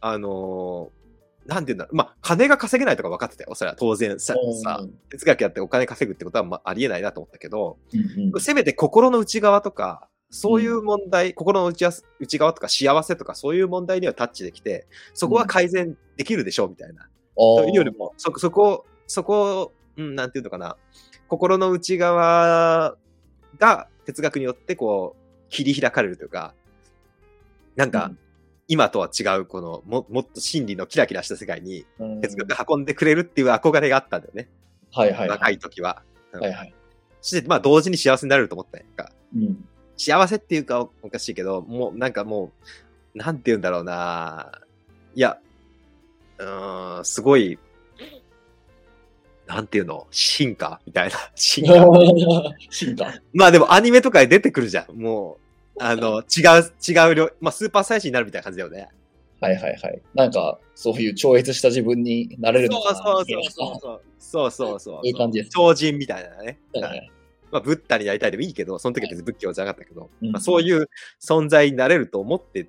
[0.00, 1.00] あのー
[1.46, 1.96] なんて言うんだろう。
[1.96, 3.54] まあ、金が稼げないとか分かってたよ。
[3.54, 17.08] それは当然さ、さ哲学やってお金稼ぐってことはまあありえないなと思ったけど、うんうんせめて心の内側とか、そういう問題、心の内わ内側とか幸せとかそういう問題にはタッチできて、そこは改善できるでしょうみたいな。
[17.36, 20.76] というよりも、そ、そこ、そこ、うん、なんていうのかな。
[21.26, 22.96] 心の内側
[23.58, 26.54] が哲学によってこう、切り開かれるというか、
[27.76, 28.12] なんか、
[28.68, 34.48] 今とは違う、この、も、もっと真理のキラキラした世界にうん哲学が運んでくれるっていう憧れがあったんだよね。
[34.92, 35.28] はいはい。
[35.28, 36.02] 若い時は。
[36.32, 36.74] はいはい。
[37.20, 39.12] そして、まあ、同時に幸せになれると思ったんやんか。
[39.34, 39.64] うん。
[39.96, 42.52] 幸せっていうかおかしいけど、もうなんかも
[43.14, 44.52] う、なんて言うんだろうな。
[45.14, 45.38] いや、
[46.38, 47.58] うーん、すごい、
[49.50, 50.06] なんていうの？
[50.12, 50.80] 進化？
[50.86, 51.16] みたいな。
[51.34, 51.74] 進化。
[52.70, 53.12] 進化。
[53.34, 54.96] まあでもアニメとかで出てくるじゃん。
[54.96, 55.38] も
[55.76, 58.88] う、あの、違う、違う量、まあ、スーパーサイヤ人になるみたいな感じだよね。
[59.40, 60.02] はいはいはい。
[60.14, 64.02] なんか、そういう超越した自分になれるのかなそうそうそうそう。
[64.18, 64.94] そうそうそう。
[64.96, 66.60] そういう感じです超人みたいなね。
[66.74, 67.10] はいはい
[67.50, 70.88] まあ、ブッダになりたいでもいいけど、その時は別に仏教じゃなかったけど、うんまあ、そういう
[71.20, 72.68] 存在になれると思って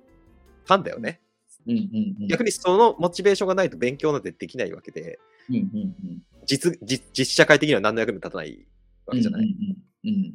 [0.66, 1.20] たんだよね。
[1.66, 2.26] うんうんうん。
[2.28, 5.18] 逆にそのモチベーションがないと勉強なんてできないわけで、
[5.50, 6.22] うんうんうん。
[6.46, 8.66] 実、実実社会的には何の役にも立たない
[9.06, 9.44] わけじゃない。
[9.44, 10.32] うんうんうん。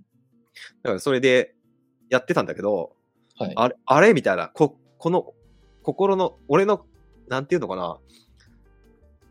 [0.83, 1.55] だからそれで
[2.09, 2.95] やってたんだけど、
[3.37, 3.53] はい。
[3.55, 5.33] あれ、あれみたいな、こ、この、
[5.83, 6.85] 心の、俺の、
[7.27, 7.97] なんていうのかな、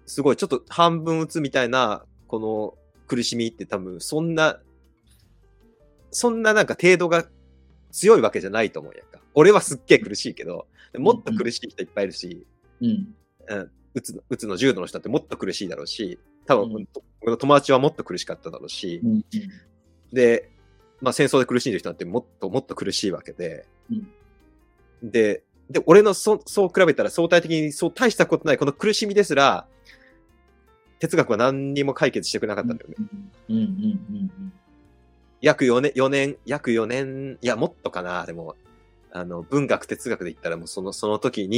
[0.07, 2.75] すごい、ちょっと半分打つみたいな、この
[3.07, 4.61] 苦しみって多分、そんな、
[6.11, 7.27] そんななんか程度が
[7.91, 9.21] 強いわけじゃないと思うやんか。
[9.35, 12.47] 俺はすっげえ苦しいけど、もっと苦しい人いっぱいいるし、
[12.81, 13.15] うん。
[13.49, 16.87] うん、打つの、打つの重度の人だってもっと苦しいだろうし、多分、
[17.25, 17.37] うん。
[17.39, 19.25] 友達はもっと苦しかっただろうし、うん
[20.13, 20.51] で、
[21.01, 23.67] まあ戦争で苦しんでる人なんてもっともっと苦しいわけで、
[25.03, 29.67] で、で、俺のそそう比べたら相対的にそう大したことないこの苦しみですら、
[30.99, 32.97] 哲学は何にも解決してくれなかったんだよね。
[33.49, 33.57] うん。
[33.57, 33.65] うん。
[33.65, 34.53] うん。
[35.41, 38.57] 約4年、4年、約4年、いや、もっとかな、でも、
[39.11, 41.49] あの、文学、哲学で言ったらもうその、その時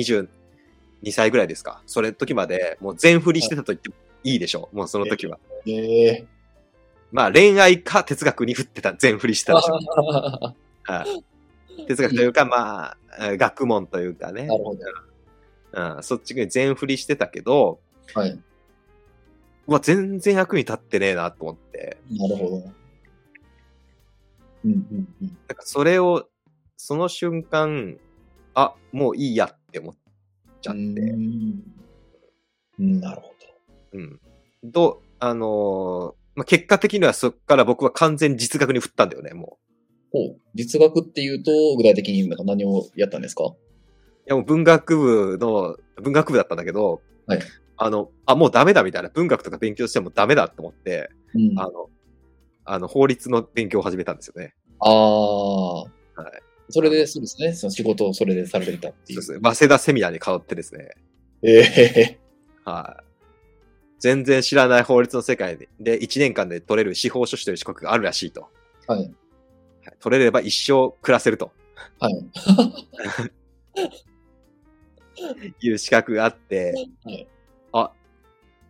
[1.02, 1.82] 22歳ぐらいですか？
[1.86, 4.76] それ時までもう全振りしてたと言ってもいいでしょう。
[4.76, 5.38] もうその時は。
[5.66, 5.72] うん。
[5.72, 6.26] ええ。
[7.12, 9.74] まあ恋愛か哲学に振ってた、全振りしてたでしょ。
[10.84, 11.24] はい
[11.86, 14.46] 哲学というか、まあ、学問というかね。
[14.46, 14.80] なるほど。
[15.96, 17.78] うん、そっちに全振りしてたけど、
[18.14, 18.30] はい。
[18.30, 21.98] うわ、全然役に立ってねえなと思って。
[22.10, 22.56] なるほど。
[24.64, 25.28] うんうんうん。
[25.46, 26.28] かそれを、
[26.76, 27.96] その瞬間、
[28.54, 29.94] あ、もういいやって思っ
[30.60, 30.80] ちゃって。
[32.78, 33.28] なるほ
[33.92, 34.20] うん。
[34.72, 39.58] と、あのーまあ、結果的にはそっから僕は完全に実学に振ったんだよね、も
[40.12, 40.18] ど。
[40.20, 40.40] ほう。
[40.54, 43.44] 実学っていうと、具体的になんか何をやったんですか？
[43.44, 43.48] う。
[43.48, 43.54] い
[44.26, 47.40] や、もう文学部の、文学部だったんだけど、はい
[47.80, 51.58] あの、あ、もうダメだみたいな、文学とか勉強してもダメだと思って、うん。
[51.58, 51.90] あの、
[52.64, 54.54] あの、法律の勉強を始めたんですよね。
[54.80, 55.82] ああ。
[55.82, 55.90] はい。
[56.70, 57.52] それで、そうですね。
[57.54, 59.22] その仕事をそれでされていたっていう。
[59.22, 59.54] そうですね。
[59.54, 60.90] 早稲田セミナーに通ってですね。
[61.42, 62.18] ええ
[62.64, 63.04] はい。
[64.00, 68.48] 全然知らない法律の世界で、で、1年間で取れる司法書士という資格があるらしいと。
[68.86, 69.00] はい。
[69.00, 69.14] はい
[70.00, 71.50] 取れれば一生暮らせると
[71.98, 72.14] はい。
[75.62, 77.28] いう資格があって、はい。
[77.72, 77.92] あ、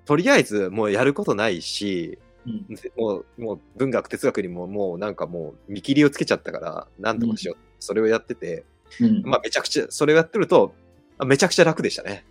[0.04, 2.66] とりあえずもうやることないし、うん。
[2.96, 7.67] もう、もう文学哲学にももうなんかもう見切りをつけちゃったから、なんとかしよう。
[7.80, 8.64] それをやってて、
[9.00, 9.22] うん。
[9.24, 10.74] まあめちゃくちゃ、それをやってると、
[11.18, 12.24] あめちゃくちゃ楽でしたね。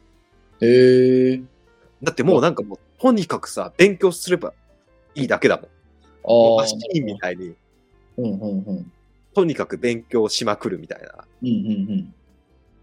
[0.61, 1.41] ええ
[2.01, 4.53] だってもうなんかもう、とにかくさ、勉強すれば
[5.15, 5.65] いいだけだもん。
[5.65, 7.55] ああマシーンみたいに、
[8.17, 8.91] うんうんうん。
[9.33, 11.25] とにかく勉強しまくるみたいな。
[11.41, 11.53] うんうんう
[11.95, 12.13] ん。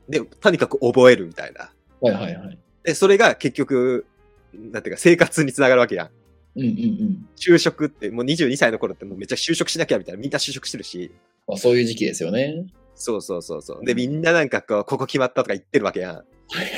[0.09, 1.73] で、とにかく覚えるみたいな。
[2.01, 2.59] はいはいはい。
[2.85, 4.07] で、それが結局、
[4.53, 6.11] なんていうか生活につながるわけやん。
[6.57, 7.29] うんうんうん。
[7.37, 11.11] 就職って、もう22歳の頃ってもうめっちゃ就職しなきゃみたいな、みんな就職してるし。
[11.47, 12.67] まあそういう時期ですよね。
[12.95, 13.85] そうそうそうそう。
[13.85, 16.15] で、みんななんかこう、ここ決まったとか言ってるわけやん。
[16.17, 16.23] は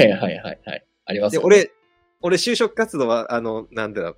[0.05, 0.87] いはいはいはい。
[1.05, 1.43] ありますね。
[1.45, 1.71] 俺、
[2.23, 4.17] 俺就職活動は、あの、なんだろう。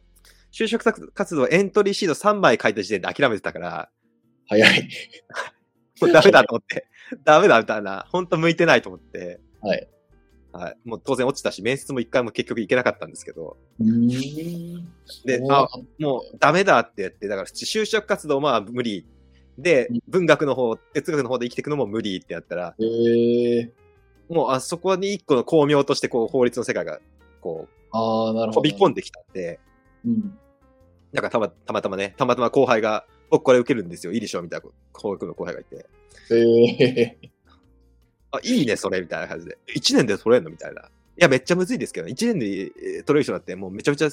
[0.53, 0.83] 就職
[1.13, 3.91] 活動はエントリーシード3枚書いた時点で諦めてたから、
[4.49, 4.89] 早い。
[6.01, 6.87] もうダメだと思って、
[7.25, 9.89] ダメだみたいな、本当向いてないと思って、はい。
[10.53, 10.77] はい。
[10.85, 13.59] もう当然落ちたし、面接も一回も結局行けなかったんですけど。
[15.25, 19.07] で、あ、もうダメだって言って、だから就職活動まあ無理。
[19.59, 22.75] でうん、文学の方、哲学の方で生きていくのも無理ってやったら、
[24.29, 27.01] もうあそこに一個の巧妙としてこう法律の世界が
[27.40, 28.62] こああ、なうるほど。
[28.62, 29.59] 飛び込んできたんで、
[30.05, 30.38] うん。
[31.12, 34.66] なんかたまたまたまね、たまたま後輩が、僕これ受けるんですよ、いいでしょみたいな、
[35.01, 35.87] 教育の後輩がいて、
[36.31, 37.18] へえ
[38.31, 39.59] あ、いいね、それ、みたいな感じで。
[39.75, 40.83] 1年で取れんのみたいな。
[40.83, 40.85] い
[41.16, 44.07] や、めっちゃむずいですけど、1年でえー取れる人だって、もうめちゃめちゃ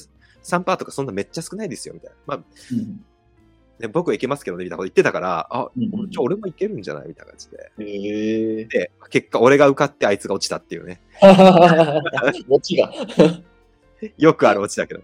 [0.44, 2.16] 3パーとかそんなめっちゃ少ないですよ、みたいな。
[2.26, 2.38] まあ、
[2.72, 3.06] うん
[3.80, 7.10] ね、僕はいけますけどね、みたいなこと言ってたから、あ、うん俺ちょ俺もいけるんじゃない？
[7.10, 7.72] みたいな感じで。
[7.80, 8.66] へえ。
[8.66, 11.02] で、結果、俺が受かってあいつが落ちたっていうね。
[12.50, 12.92] オチが。
[14.18, 15.02] よくある落ちだけど。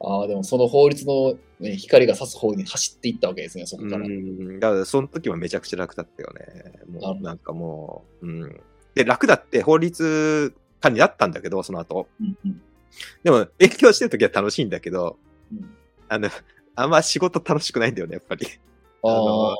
[0.00, 4.06] ああ、でもその法律の、ね、光が差す方に走っていったわけですね、そこうから。
[4.08, 4.58] ん。
[4.60, 6.72] だから、その時はめちゃくちゃ楽だったよね。
[6.90, 8.60] もう、なんかもう、うん。
[8.94, 12.08] で、楽だって法律家になったんだけど、その後。
[12.20, 12.62] うんうん
[13.24, 15.16] でも、勉強してる時は楽しいんだけど、
[15.50, 15.74] うん
[16.10, 16.28] あの、
[16.74, 18.46] あんま仕事楽しくないんだよね、やっぱり。
[19.04, 19.54] あ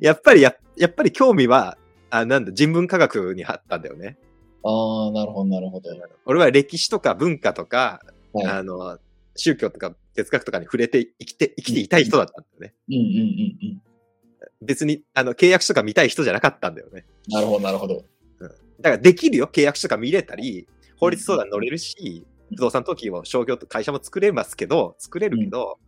[0.00, 1.78] やっぱりや、やっぱり興味は、
[2.10, 4.18] あ、なんだ、人文科学にあったんだよね。
[4.62, 5.90] ああ、なるほど、なるほど。
[6.26, 8.00] 俺は歴史とか文化とか、
[8.32, 8.46] はい。
[8.46, 8.98] あの、
[9.36, 12.74] 宗教とか哲学とかに触れて生きて、生きていたい人だったんだよね。
[12.88, 13.82] うんうんうん
[14.62, 17.06] 別に、あの、契約書とか見たい人じゃなかったんだよね。
[17.28, 18.04] なるほど、なるほど。
[18.78, 20.68] だからできるよ、契約書とか見れたり、
[20.98, 25.78] 法律相談乗れるし、うん不動産登記も商業と会社も作れますけど、作れるけど、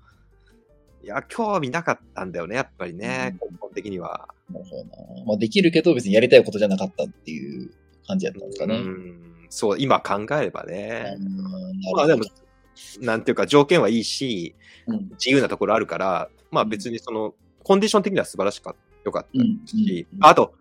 [1.03, 4.29] いや、興味なかったんだよね、やっぱりね、うん根本的には。
[4.51, 4.91] なるほどな。
[5.27, 7.71] まあ、できるけど別にやりたいことじゃなかったっていう
[8.07, 8.77] 感じやったんですかね。
[8.77, 11.17] うん、そう、今考えればね。
[11.19, 12.25] うんまあでも、
[13.01, 14.55] なんていうか、条件はいいし、
[14.87, 17.35] うん自由なところあるから、まあ別にその、
[17.65, 19.67] コンディション的には素晴らしかった、よかったうん。
[19.67, 20.55] し、うんあと、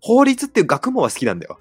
[0.00, 1.58] 法律っていう学問は好きなんだよ。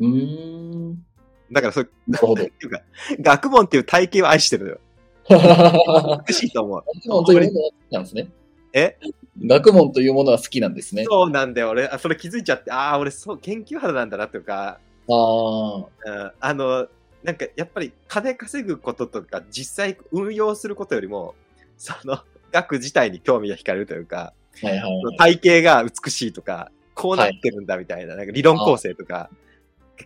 [0.00, 1.04] うーん。
[1.52, 2.82] だからそれ、なるほど ていうか、
[3.20, 4.80] 学問っていう体系を愛してるのよ。
[5.28, 6.82] 学美しいと思う。
[7.06, 8.28] 問というものは好きなんですね。
[8.72, 8.98] え？
[9.44, 11.04] 学問というものは好きなんですね。
[11.04, 11.70] そうなんだよ。
[11.70, 15.76] 俺、あそれ気づいちゃって、ああ、俺、そう、研究肌なんだなとか、ああ。
[15.78, 16.88] うん、あの、
[17.22, 21.34] なんか、やっぱり、金稼ぐこととか、実際運用することよりも、
[21.76, 22.18] その、
[22.52, 25.38] 学自体に興味が惹かれるというか、はいはいはい。
[25.40, 29.28] 体型が美しいとか、こうなってるんだみたいな、なんか理論構成とか、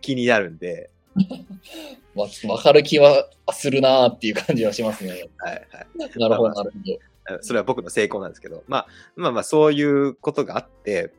[0.01, 0.91] 気になるんで、
[2.15, 5.29] まあ、わかる気はするなーっていう感じはしますね。
[5.39, 6.19] はいはい。
[6.19, 7.43] なるほど、まあなるほど。
[7.43, 11.13] それは僕の成功なんですけど、まあ、まあまあ、そういうことがあって、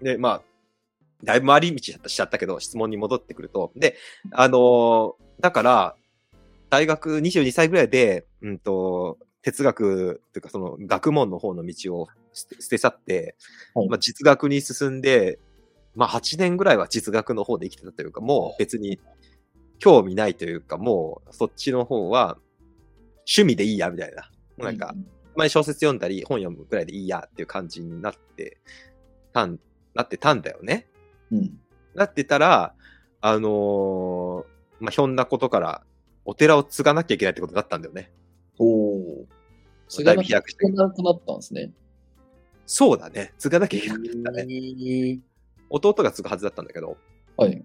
[0.00, 0.42] で、まあ、
[1.24, 3.96] だいぶ回り道しちゃったけど、質問に戻ってくると、で、
[4.32, 5.96] あのーだから、
[6.70, 13.36] 大学22歳ぐらいで、うんと、哲学というか、その学問の方の道を捨て捨て去って、
[13.74, 15.38] はいまあ、実学に進んで、
[15.94, 18.98] まあ、8年ぐらいは実学の方で生きてたというか、もう別に
[19.78, 22.38] 興味ないというか、もうそっちの方は
[23.26, 24.30] 趣味でいいや、みたいな。
[24.56, 24.94] なんか、た
[25.36, 28.58] まに小説読んだり本読むぐらいでいいやっていう感じになって
[29.32, 29.58] たん、
[29.94, 30.88] なってたんだよね。
[31.30, 31.38] うん。
[31.38, 31.60] うん。
[31.94, 32.74] なってたら、
[33.20, 34.44] あのー
[34.80, 35.82] まあ、ひょんなことから
[36.24, 38.10] お寺を継がなきゃいけないってことになったんだよね。
[38.58, 39.26] おお。
[40.16, 40.68] ぶ飛躍して。
[40.70, 41.72] なくなったんですね。
[42.66, 43.32] そうだね。
[43.38, 45.20] 継がなきゃいけなかったね。
[45.70, 46.96] 弟が継ぐはずだったんだけど、
[47.36, 47.64] はい。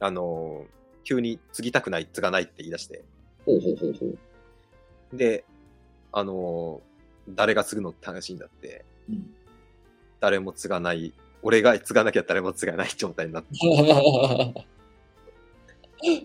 [0.00, 3.04] あのー急に継ぎたくない、継がないって言い出して。
[3.46, 5.16] ほうほうほうほう。
[5.16, 5.44] で、
[6.12, 6.90] あのー
[7.34, 9.34] 誰が継ぐのって話になって、うん
[10.20, 13.48] 誰も継がない、俺が継がなきゃ誰も継がない状態になって。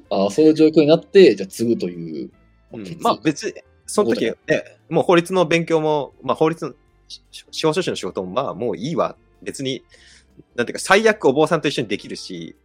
[0.10, 2.32] ああ、そういう状況になって、じゃあ継ぐという。
[2.74, 3.54] うんまあ別に、
[3.86, 4.36] その時、ね、
[4.90, 6.74] もう法律の勉強も、まあ法律の、
[7.08, 9.16] し司法書士の仕事もまあもういいわ。
[9.42, 9.84] 別に、
[10.56, 12.56] なんていうか最悪お坊さんと一緒にできるし、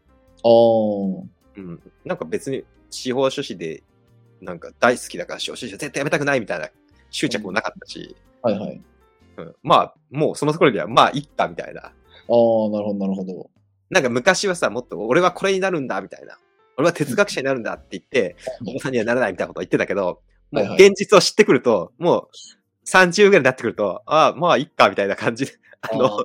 [0.43, 1.40] ああ。
[1.57, 3.83] うん、なんか別に司法書士で、
[4.41, 6.69] なんか大好きだから司法書士は絶対やめたくないみたいな
[7.11, 8.83] 執着もなかったし、はいはい。
[9.37, 11.83] うんまあもうそのところではまあいいかみたいな。
[11.83, 13.51] ああ、なるほど、なるほど。
[13.91, 16.39] なんか昔はさ、もっと俺はこれになるんだみたいな。
[16.77, 18.37] 俺は哲学者になるんだって言って、
[18.67, 22.29] お坊さんにはならないみたいなことを言ってたけど、もう現実を知ってくると、もう
[22.87, 26.25] 30ぐらいになってくると、ああ、まあいっかみたいな感じで、あの、あー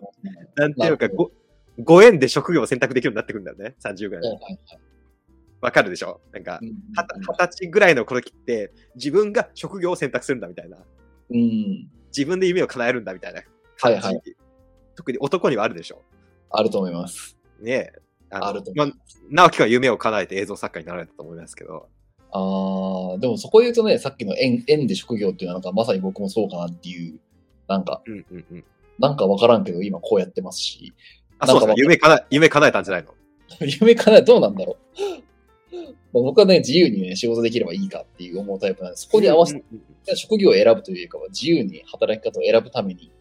[0.55, 1.31] なんていうかご、
[1.79, 4.27] ご縁で職業を選択できるようになってくるんだよね、30ぐらいで。
[4.29, 4.84] はいはいはい
[5.61, 6.21] わかるでしょ？
[6.31, 6.67] なんか、二
[7.37, 10.77] 十歳ぐらいの頃って、自分が職業を選択するんだみたいな。
[11.31, 11.89] うん。
[12.15, 13.41] 自分で夢を叶えるんだみたいな
[13.77, 14.07] 感じ。
[14.07, 14.21] はいは
[14.95, 16.01] 特に男にはあるでしょ？
[16.51, 17.37] あると思います。
[17.59, 17.93] ねえ。
[18.31, 19.21] のあると思まあいます。
[19.29, 21.89] 直樹は夢を叶えて映像作家になられたと思いますけど。
[22.31, 27.19] ああ、でもそこ言うとね、さっきの縁縁で職業っていうのは、なんかまさに僕もそうかなっていう、
[27.67, 28.63] なんか、うんうんうん。
[28.99, 30.93] なんかわからんけど、今こうやってますし、
[31.39, 31.73] あ、そうか。
[31.75, 33.13] 夢叶え、夢叶えたんじゃないの？
[33.81, 35.01] 夢かなどうなんだろう。
[36.13, 43.11] まあ僕はね、自由にね、仕事できればいいかっていう思うタイプなんで、そこに合わせて、職業を選ぶというよりかは、自由に働き方を選ぶために、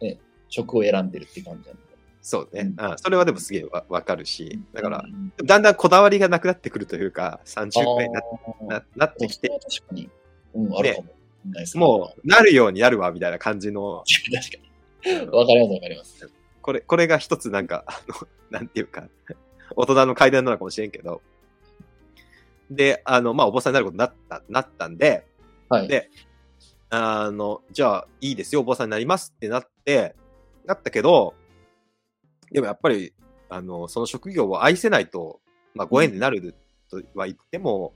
[0.00, 0.18] ね、
[0.48, 1.90] 職を選んでるって感じなんで。
[2.22, 2.72] そうね。
[2.76, 8.20] うんうんそれはでもすげえわわかるし、だからう、ん、だんだんこだわりがなくなってくるというか、30くらいにな
[8.68, 10.10] ななってきて、確かに、
[10.54, 11.04] うん、あるかも。
[11.04, 15.26] ねもう、なるようになるわ、みたいな感じの、確かに。
[15.30, 16.30] わかります、わかります。
[16.60, 19.08] これ、これが一つなんか、あの、なんていうか、
[19.74, 21.22] 大人の階段なのかもしれんけど、
[22.70, 25.26] で、あの、まあ、お坊さんになることになった、なったんで、
[25.68, 25.88] はい。
[25.88, 26.10] で
[26.90, 30.16] あの、じゃあ、いいですよ、お坊さんになりますってなって、
[30.64, 31.34] なったけど、
[32.50, 33.12] でもやっぱり、
[33.48, 35.40] あの、その職業を愛せないと、
[35.74, 36.54] まあ、ご縁になる
[36.90, 37.94] とは言っても、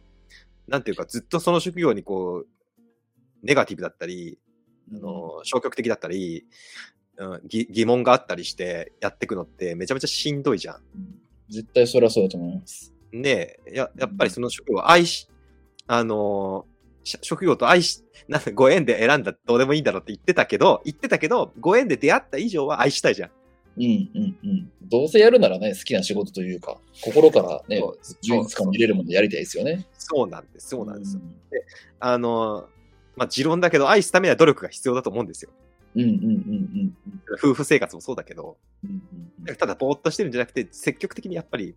[0.69, 2.47] なんていうか、ずっとその職業にこう、
[3.43, 4.39] ネガティブだったり、
[4.93, 6.47] あの、消極的だったり、
[7.17, 12.94] うん、疑疑問があったりしてやっていくのってめちゃめちゃしんどいじゃうん絶対それはそうだと思います。
[13.19, 13.23] ん。
[13.23, 15.29] ねえ、ややっぱりその職業を愛し、
[15.87, 16.67] あの
[17.05, 23.31] し職業と愛し、 なんかご縁で選んだらどうでもいいんだろうって言ってたけど、言ってたけど、ご縁で出会った以上は愛したいじゃん。
[23.77, 23.87] うんう
[24.21, 24.73] んうん。
[24.83, 27.83] どうせやるならね、好きな仕事というか、心からね
[28.23, 29.87] 充実感を入れるものやりたいですよね。
[29.99, 31.23] そうなんです、そうなんですよ。
[31.23, 31.35] ん
[31.99, 32.69] あの
[33.17, 35.51] まあ、持論だけど、愛すためには努力が必要だと思うんですよ。
[35.97, 36.97] うんうんうんうん
[37.41, 39.03] 夫婦生活もそうだけど、うんうん
[39.49, 41.77] うんただぼーっとしてるんじゃなくて、積極的にやっぱり、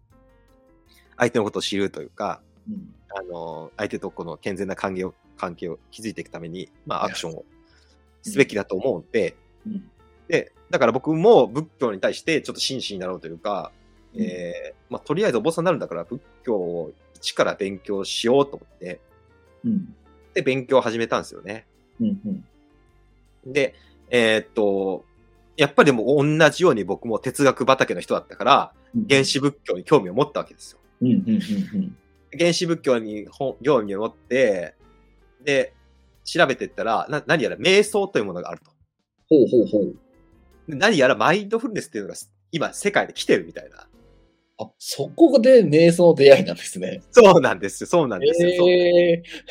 [1.17, 2.93] 相手のことを知るというか、うん。
[3.09, 7.45] あの、相手とこの健全な関係を、関係を築いていくために、まあ、アクションを
[8.21, 9.89] すべきだと思うんで、うん。
[10.27, 13.71] で、だから僕も仏教に対してちょっと真摯になろうというか、
[14.13, 14.21] うん。
[14.21, 18.99] えーまあ、とりあえずお坊さんになるんだから仏教を一から勉強しようと思って、
[19.65, 19.95] うん。
[20.33, 21.65] で、勉強を始めたんですよね。
[21.99, 22.21] うん
[23.45, 23.53] うん。
[23.53, 23.75] で、
[24.09, 25.05] えーっと、
[25.55, 28.73] やっぱりもう同じように僕も哲学畑の人だったから、
[29.09, 30.79] 原始仏教に興味を持ったわけですよ。
[31.01, 31.97] うんうんうんうん
[32.37, 34.75] 原始仏教に本興味を持って、
[35.43, 35.73] で、
[36.25, 38.71] 調べていったら、な何やら瞑想というものがあると。
[39.29, 39.95] ほうほうほう。
[40.67, 42.15] で何やらマインドフルネスっていうのが
[42.51, 43.87] 今世界で来てるみたいな。
[44.59, 47.01] あ、そこで瞑想の出会いなんですね。
[47.11, 47.87] そうなんですよ。
[47.87, 48.67] そうなんですよ。
[48.69, 49.47] えー、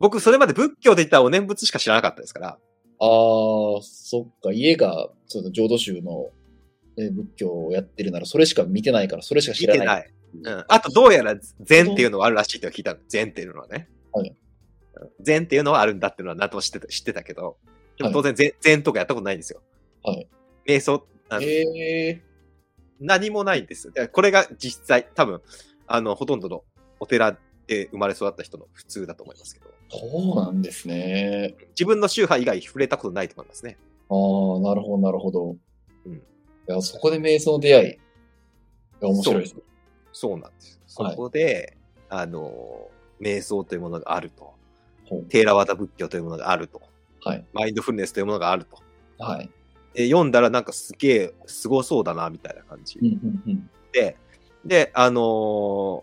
[0.00, 2.58] 僕、それまで仏教で言ったらお念仏しか知らなかったですから。
[3.00, 6.30] あー、そっか、家が、その浄土宗の、
[6.96, 9.78] ね、仏教をやってるなら、それしか見てないから、それしか知らない。
[9.78, 10.13] 見てない。
[10.42, 10.64] うん。
[10.68, 13.00] あと、どうやら禅っていうのがあるらしいって聞いたの。
[13.08, 13.88] 禅っていうのはね。
[14.12, 14.34] はい
[15.00, 15.08] うん。
[15.20, 17.56] 禅っていうのはあるんだっていうのは何とも知ってた知ってたけど、
[17.98, 19.62] でも当然禅、禅とかやったことないんですよ。
[20.02, 20.28] はい。
[20.66, 22.22] 瞑想、あのえ
[23.00, 23.92] 何もないんですよ。
[23.92, 25.40] でこれが実際、多分、
[25.86, 26.64] あの、ほとんどの
[27.00, 31.54] お寺で生まれ育った人の普通だと思いますけど、ー、そうなんですね。
[31.70, 33.78] 自分の宗派以外触れたことないと思いますね。
[34.08, 35.56] あー、なるほど、なるほど。
[36.06, 36.22] うん
[36.66, 37.98] いや、そこで瞑想の出会い
[39.00, 39.62] が面白いですね。
[40.14, 40.80] そうなんです。
[40.86, 41.76] そはいこで、
[42.08, 42.88] あの、
[43.20, 44.54] 瞑想というものがあると。
[45.28, 46.80] テーラワダ仏教というものがあると。
[47.22, 47.44] はい。
[47.52, 48.78] マインドフルネスというものがあると。
[49.18, 49.50] はい。
[49.92, 52.98] で読んだらなんかすげえ、すごそうだな、みたいな感じ。
[53.92, 54.16] で、
[54.64, 56.02] で、あのー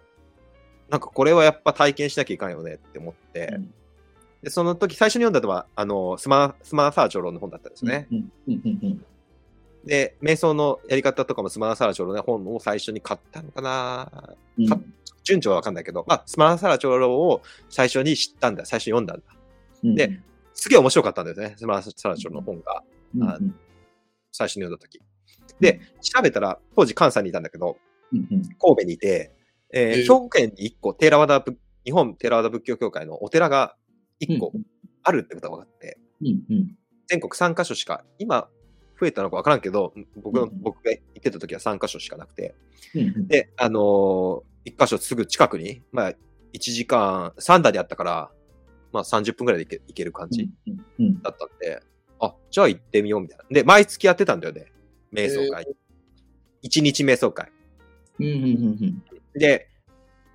[0.89, 3.73] なんかこれはやっぱ体験しなきゃいかんよねって思って、うん
[4.43, 8.07] で、その時最初に読んだのは、あの、スマ、スマーサー長老の本だったんですよね。
[9.85, 14.35] で、瞑想のやり方とかもスマーサー長老の本を最初に買ったのかな。
[14.57, 14.67] うん。
[14.67, 14.79] か
[15.23, 19.23] 順序はわかんないけど、まあ、スマーサー長老を最初に知ったんだ、最初に読んだんだ。
[19.83, 20.19] うんで
[20.53, 22.83] すげえ面白かったんですね、スマーサー長老の本が、
[23.15, 23.39] うんあ
[24.33, 25.01] 最初に読んだ時。
[25.59, 27.77] で、調べたら、当時関西にいたんだけど、
[28.13, 28.41] うんうん。
[28.59, 29.31] 神戸にいて、
[29.73, 29.95] えーえー。
[30.03, 33.75] 兵庫県に1個、テーラワダ仏、日本テーラワダ仏教協会のお寺が
[34.21, 34.63] 1個うん
[35.03, 36.77] あるってことが分かって、うんうん。
[37.07, 38.47] 全国3カ所しか、今
[39.01, 42.53] 増えたのか分からんけど、僕の、うん僕が行ってた時は3カ所しかなくて、
[42.93, 46.15] うんうんで、あのー、1箇所すぐ近くに、まあ、1
[46.59, 48.31] 時間、3台であったから、
[48.93, 50.49] まあ30分くらいで行ける感じ
[51.23, 51.81] だったんで、
[52.19, 53.45] あ、じゃあ行ってみようみたいな。
[53.49, 54.71] で、毎月やってたんだよね。
[55.11, 55.65] 瞑想会。
[56.63, 57.51] 1日瞑想会。
[59.33, 59.69] で、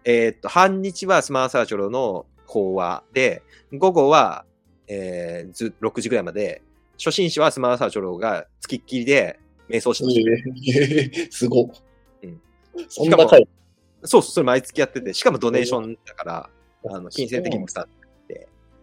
[0.04, 3.42] えーっと、半日はスマーサーチョロの講話で、
[3.72, 4.44] 午後は、
[4.88, 6.62] えーず6時ぐらいまで、
[6.98, 9.38] 初心者はスマーサーチョロが付きっきりで
[9.68, 10.80] 瞑想してました。
[10.80, 11.70] えー すごっ。
[12.22, 12.40] うん
[12.88, 13.48] そんな回？
[14.02, 16.50] そうそう、それ毎月やってて、しかもドネーションだから、
[16.88, 17.88] あの、金銭的にもさ、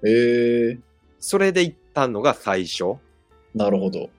[0.05, 0.79] えー、
[1.19, 2.95] それで行ったのが最初。
[3.53, 4.09] なるほど。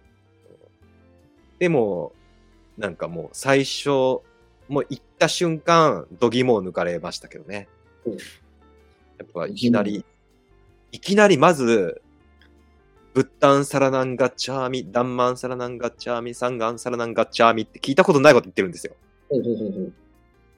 [1.59, 2.13] でも、
[2.79, 4.23] なんかもう最初、も
[4.81, 7.69] う行った瞬間、度肝を抜かれましたけどね。
[8.07, 8.17] おや
[9.25, 10.05] っぱいきなり、
[10.93, 12.01] いきなりまず、
[13.15, 18.95] ブッダンサラナンガッチャーミ、ダンマンサラナンガッチャーミ、サンガンサラナンガッチャーミって聞いたことないこと言ってるんですよ。
[19.29, 19.93] ほうほうほうほう。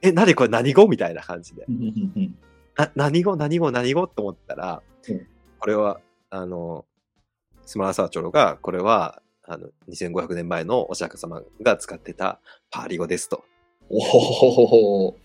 [0.01, 1.67] え、何これ何語みたいな感じで。
[2.77, 5.27] な、何語何語何語と思ったら、うん
[5.59, 6.01] これは、
[6.31, 6.85] あの、
[7.65, 12.41] スマラサーチョロが、これは、あの、2500年前のお釈迦様が使ってた
[12.71, 13.43] パーリ語ですと。
[13.91, 15.17] おお。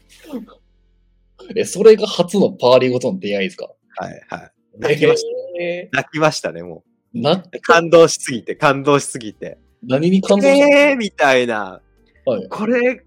[1.55, 3.67] え、それが初のパーリーごとの出会いですか？
[3.97, 4.51] はい、はい。
[4.79, 7.43] 泣きましたえ泣きましたね、もーなう。
[7.62, 9.57] 感動しすぎて、感動しすぎて。
[9.84, 11.82] 何に感動したえーみたいな。
[12.26, 13.03] はいこれ、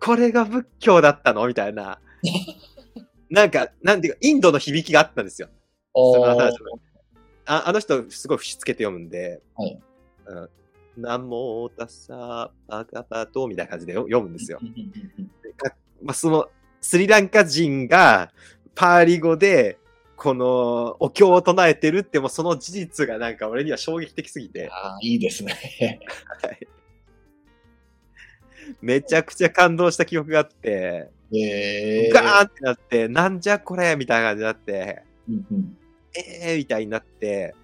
[0.00, 1.46] これが仏教だったの？
[1.46, 1.98] みたいな。
[3.30, 5.48] なんか、なんていうか、インドの響きがあったんですよ。
[5.94, 6.50] あ
[7.46, 9.78] ああの人、すごい節つけて読むんで、はい
[10.26, 10.48] うん、
[10.96, 14.60] ナモタサバガバトみたいな感じで読読むんですよ。
[16.02, 16.48] まあ、その、
[16.80, 18.32] スリランカ人が
[18.74, 19.78] パーリ語で、
[20.16, 26.00] このお経を唱えてるって、もうその事実がなんか俺には衝撃的すぎて、あーいいですね。
[28.80, 35.76] めちゃくちゃ感動した記憶があって、えー、ガーンってなって、なんじゃこれみたいな感じになって、うんうん。
[36.16, 37.54] えーみたいになって、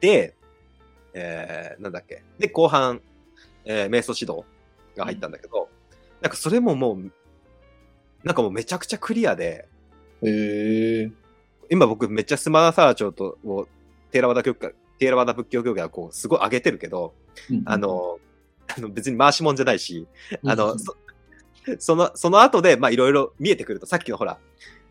[0.00, 0.34] で、
[1.14, 2.22] えー、なんだっけ。
[2.38, 3.00] で、後半、
[3.64, 4.44] えー瞑想指導
[4.96, 5.68] が入ったんだけど、
[6.20, 7.12] なんかそれももう、
[8.24, 9.66] なんかもうめちゃくちゃクリアで、
[10.22, 11.12] えー、
[11.70, 13.66] 今僕めっちゃスマーサーチョとを
[14.10, 17.14] テーラワダ教会テーラワダ仏教業界はこう、すごい上げてるけど、
[17.64, 18.18] あ、の、
[18.76, 20.06] あの別に回しもんじゃないし、
[20.44, 20.94] あの、そ
[21.78, 24.38] その、その後で、まあいろいろ見えてくると、さっきのほら、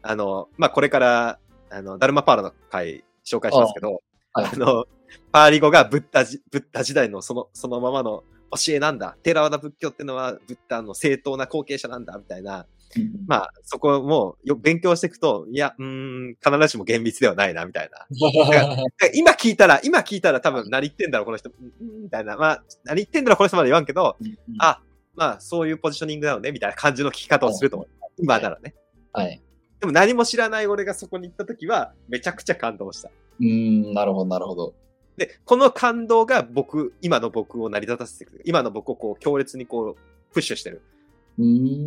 [0.01, 4.01] あの、まあこれから、あの、ダルマパーラの回紹介しますけど、
[4.33, 4.85] あはいあの、
[5.31, 9.15] パーリ語がブッダじ、ブッダ時代のその、そのままの教えなんだ。
[9.21, 12.65] テーラワダ仏教ってのはブッダの正当な後継者なんだ、みたいな。
[12.97, 15.85] うんまあ、そこもよ勉強していくと、いや、うー
[16.31, 18.07] ん、必ずしも厳密ではないな、みたいな。
[19.13, 21.49] 今聞いたら、今聞いたら多分何言ってんだろう、この人。
[21.49, 22.35] うんみたいな。
[22.37, 24.17] まあ、何言ってんだろう、この人まで言わんけど、
[24.57, 24.81] あ、
[25.15, 27.89] まあ、そういうポジショニングなのね、みたいな感じの聞き方をすると思う。
[28.17, 28.73] 今ならね。
[29.13, 29.41] はい。
[29.79, 33.09] でも何も知らない俺がそこに行った時は、めちゃくちゃ感動した。
[33.39, 34.73] うーん、なるほど、なるほど。
[35.17, 38.41] で、この感動が僕、今の僕を成り立たせてくる。
[38.45, 40.81] 今の僕をこう、強烈にこう、プッシュしてる。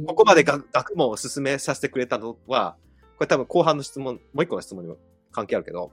[0.06, 2.76] ここまで学学問を進めさせてくれたのは、
[3.18, 4.96] これ多分後半の質問、もう一個の質問にも
[5.30, 5.92] 関係あるけど、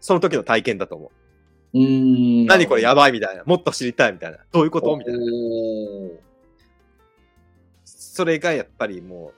[0.00, 1.12] その時の体験だと思
[1.72, 1.78] う。
[1.78, 2.46] うーん。
[2.46, 3.44] 何これやばいみたいな。
[3.44, 4.38] もっと知りたいみたいな。
[4.52, 5.20] どういうことみたいな。
[7.84, 9.32] それがやっぱりも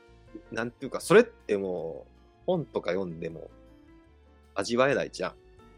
[0.53, 2.13] う、なんていうか、それってもう、
[2.47, 3.51] 本とか読んでも
[4.55, 5.33] 味わえないじゃん。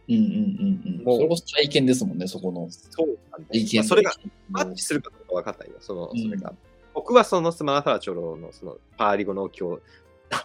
[0.08, 1.04] うんうんうんうん。
[1.04, 2.68] もうそれこそ体験ですもんね、そこの。
[2.70, 4.12] そうなんだ体験まあそれが
[4.50, 5.76] マッチするかどうか分かんないよ。
[5.80, 6.54] その、うんそれが。
[6.98, 9.80] 僕はそのスマータラチョロのそのパーリ語のお経、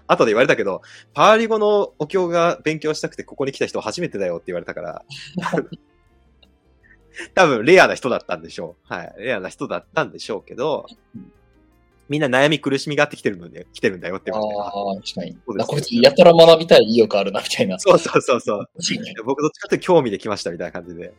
[0.06, 5.04] 後で言われたけど、パーリ語のお経が勉強したくてここに来た人初めてだよって言われたから、
[7.34, 8.94] 多分レアな人だったんでしょう。
[8.94, 9.16] はい。
[9.18, 10.86] レアな人だったんでしょうけど
[11.16, 11.32] うん、
[12.08, 14.62] みんな悩み苦しみがあってきてるので、来てるんだよって言われて。
[14.62, 15.32] ああ、確かに。
[15.48, 17.80] そうですあこいつやたら学びたい意欲あるな、みたいな。
[17.80, 18.70] そうそうそうそう。
[19.26, 21.16] 僕どっちかというと興味で来ましたみたいな感じで。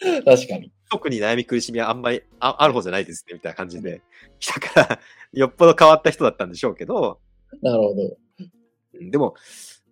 [0.24, 0.72] 確かに。
[0.90, 4.02] 特に悩み苦しみはあんまりあある方じゃないですね、みたいな感じで。
[4.38, 5.00] 来たから、
[5.32, 7.20] よっぽど変わった人だったんでしょうけど、
[7.62, 8.02] なるほど。
[8.40, 9.34] うんでも、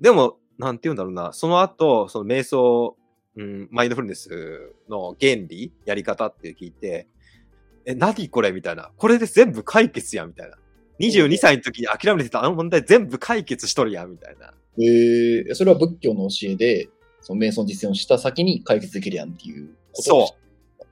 [0.00, 2.96] でも、なんて言うんだろうな、その後、その瞑想、
[3.36, 7.07] うん、マインドフルネスの原理、やり方って聞いて、
[7.84, 8.90] え、何これみたいな。
[8.96, 10.59] これで全部解決やんみたいな。
[10.98, 14.54] 22歳の時に諦めてたあの問題全部解決しとるやんみたいな。
[14.78, 16.88] えー、それは仏教の教えで、
[17.20, 19.68] その瞑想実践をした先に解決できるやんっていう
[20.03, 20.36] そ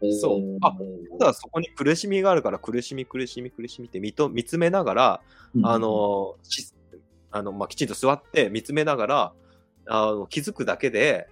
[0.03, 0.73] うそうあ
[1.19, 5.21] ただそこに苦しみがあるから苦しみ苦しみ苦しみって見と見つめながら、
[5.55, 6.75] うんあ、の、し
[7.31, 9.33] あの、まあ、きちんと座って見つめながら、
[9.87, 11.29] あの、気づくだけで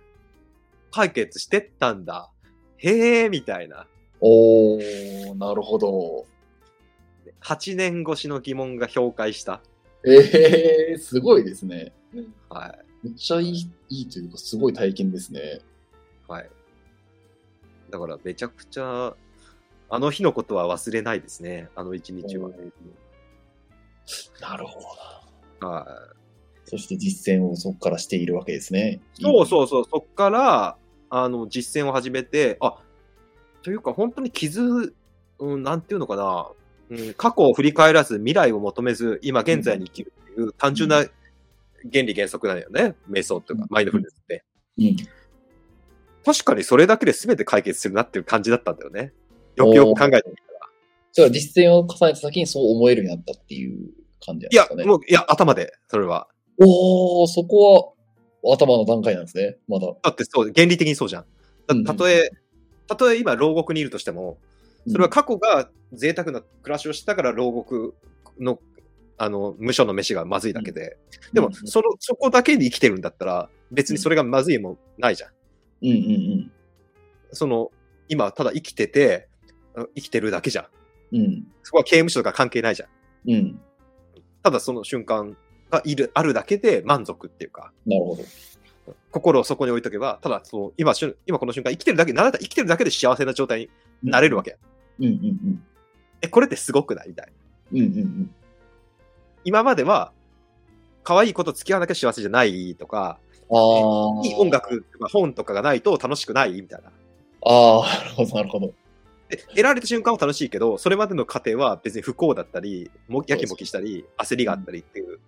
[0.91, 2.31] 解決してったんだ。
[2.77, 3.87] へえ、みたいな。
[4.21, 6.27] おー、なるほど。
[7.43, 9.61] 8年越しの疑問が評価した。
[10.05, 11.93] えー、すごいですね。
[12.49, 13.07] はい。
[13.07, 15.61] めっちゃいいいいというか、すごい体験ですね。
[16.29, 16.51] はい。
[17.93, 19.15] だからめちゃくちゃ、
[19.91, 21.69] あの日のことは忘れないですね。
[21.77, 22.49] あの一日は。
[24.41, 24.81] なるほ
[25.61, 25.69] どな。
[25.69, 25.87] は
[26.17, 26.69] い。
[26.69, 29.03] そして実践をそこからしているわけですね。
[29.21, 30.77] そうそうそう、そっから、
[31.11, 32.79] あの、実践を始めて、あ、
[33.63, 34.95] というか本当に傷、
[35.39, 36.51] うん、なんていうのかな、
[36.89, 41.05] うん、過去を振り返らず未来を求めず、今現在に生きるっていう単純な
[41.93, 42.95] 原理原則なんだよね。
[43.11, 44.45] 瞑想っていうか、マインドフルネスって。
[44.79, 44.97] うん。
[46.25, 49.13] 確かにそれだけで全て解決するなっていう感じだったんだよね。
[49.57, 50.69] よくよく考えてみたら。
[51.13, 53.91] それは実践を重ねた先にそう思えるようになったっていう
[54.25, 56.29] 感じなんいやですかね。、もう、いや、頭で、それは。
[56.59, 57.97] おー、そこ
[58.43, 59.57] は頭の段階なんですね。
[59.69, 59.89] まだ。
[60.03, 61.25] だってそう、原理的にそうじゃん。
[61.69, 62.31] うんだたとえ、
[62.89, 64.39] たとえ今牢獄にいるとしても、
[64.89, 67.95] それは過去が贅沢な暮らしをしたから牢獄
[68.41, 68.59] の、
[69.19, 70.97] あの、無所の飯がまずいだけで。
[71.33, 75.31] でも、うんその、そこだけに生きてるんだったら、別にそれがまずいもないじゃん。
[75.83, 75.97] うんうんう
[76.37, 76.53] ん。
[77.33, 77.71] その、
[78.09, 79.29] 今、ただ生きてて、
[79.75, 80.69] あ生きてるだけじゃ
[81.13, 81.17] ん。
[81.17, 81.47] うん。
[81.63, 83.31] そこは刑務所とか関係ないじゃん。
[83.31, 83.61] うん。
[84.43, 85.37] ただその瞬間
[85.71, 88.23] がいる、あるだけで満足っていうか、なるほど。
[89.11, 90.93] 心をそこに置いとけば、ただその、今
[91.27, 93.71] 今この瞬間生きてるだけ、なら生きてるだけで幸せな状態
[94.03, 94.59] になれるわけ。
[94.99, 95.63] うんうんうん。
[96.21, 97.33] え、これってすごくないみたいな。
[97.73, 98.35] うんうんうん。
[99.45, 100.13] 今までは、
[101.05, 103.19] 可愛い子と付き合わなきゃ幸せじゃないとか。
[104.25, 104.51] いい音。
[104.51, 106.91] 楽とか本とかがないと楽しくないみたいな。
[107.45, 108.75] ああ、なるほど、なるほど。
[109.29, 115.19] で得られた瞬間は楽しいけど、それまでの過程は別に不幸だったり、もやきもきしたり、焦りがあったりっていう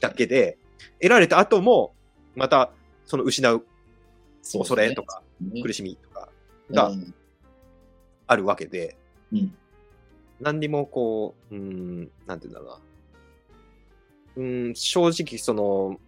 [0.00, 0.58] だけで、
[1.00, 1.94] 得られた後も、
[2.34, 2.70] また、
[3.04, 3.64] その失う
[4.42, 6.28] 恐れとか、ね苦しみとか
[6.70, 7.14] がうん
[8.26, 8.96] あるわけで、
[9.32, 9.54] うん
[10.40, 12.80] 何にもこう、うーん、なんて言うんだろうな。
[14.36, 15.98] うーん、正直その、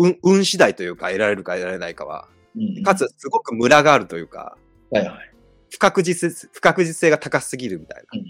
[0.00, 4.56] 運、運次第というか、得られるか得られないかは、うんかつ、すごくムラがあるというか、
[4.90, 5.32] はいはい。
[5.68, 8.20] 不確実性、不確実性が高すぎるみたいな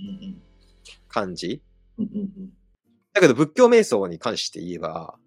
[1.08, 1.62] 感じ。
[3.12, 5.18] だけど仏教瞑想に関して言えば、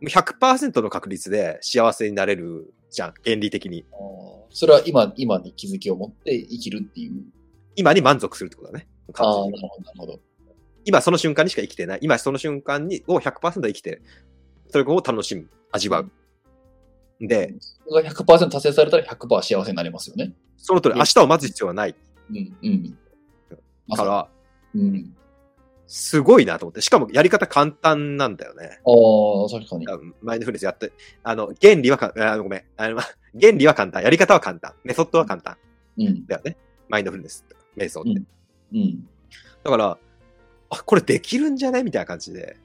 [0.00, 3.84] もう100%の確率で幸せになれるじゃん、原理的に。
[4.50, 7.22] それは今、今に気づきを持って生きるっていう。
[7.76, 8.88] 今に満足するってことだね。
[9.14, 10.20] ああ、なるほど、なるほど。
[10.84, 11.98] 今その瞬間にしか生きてない。
[12.02, 14.02] 今その瞬間にを100%生きてる。
[14.68, 16.10] それを楽しむ、味わう。
[17.20, 17.54] で、
[17.88, 20.32] それが100%達成されたら100%幸せになりますよね。
[20.56, 21.94] その通り、うん明日を待つ必要はない
[22.30, 22.98] うん、うん。
[23.86, 24.28] まさから、
[24.74, 25.16] うん。
[25.86, 26.80] すごいなと思って。
[26.80, 28.80] しかもやり方簡単なんだよね。
[28.84, 28.90] あ
[29.46, 29.86] あ、確かに。
[29.88, 30.92] あマインドフルネスやって、
[31.22, 32.64] あの、原理はか、あごめん。
[32.76, 33.00] あの、
[33.40, 34.02] 原理は簡単。
[34.02, 34.74] やり方は簡単。
[34.82, 35.56] メソッドは簡単。
[35.98, 36.26] うん。
[36.26, 36.56] だよね。
[36.88, 38.10] マインドフルネスとか、瞑想って。
[38.10, 38.26] うん
[38.74, 39.08] うん。
[39.62, 39.98] だから、
[40.70, 41.84] あ、これできるんじゃね？
[41.84, 42.56] みたいな感じで。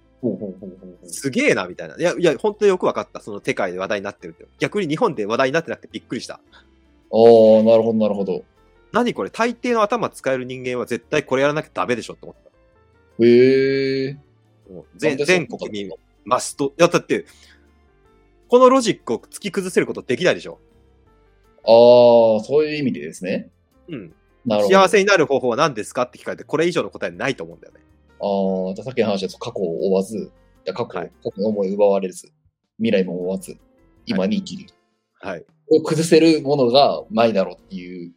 [1.08, 1.96] すげえな、みたいな。
[1.96, 3.22] いや、いや、本当によくわかった。
[3.22, 4.46] その世界で話題になってるって。
[4.60, 6.36] 逆に日本で話題になってなくてびっくりした。
[6.36, 6.42] ああ、
[7.64, 8.44] なるほど、なるほど。
[8.92, 9.30] 何これ？
[9.30, 13.26] 大抵の頭使える人間は絶対これやらなきゃダメでしょって思った。
[13.26, 14.18] へえ。
[14.96, 15.90] 全全国民
[16.24, 16.74] マスト。
[16.78, 17.26] いや、だって、
[18.48, 20.60] このロジックを突き崩せることできないでしょ。
[21.64, 23.50] ああ、そういう意味でですね。
[23.88, 24.14] うん。
[24.46, 24.76] なるほど。
[24.76, 26.04] 幸せになる方法は何ですか？
[26.04, 27.80] って聞かれて、これ以上の答えないと思うんだよね。
[28.22, 30.32] ああ、じゃあさっきの話だと過去を追わず、
[30.66, 32.32] 過去,、はい過去の思いを奪われず、
[32.78, 33.58] 未来も追わず、
[34.06, 34.70] 今に生きる。
[35.22, 35.46] はい。
[35.72, 38.14] を崩せるものがないだろうっていう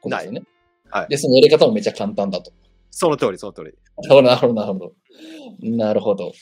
[0.00, 0.42] ことですよね。
[0.90, 2.50] はいで、そのやり方もめっちゃ簡単だと。
[2.90, 3.72] その通り、その通り。
[4.08, 4.92] なるほど、なるほど。
[5.62, 6.32] なるほど。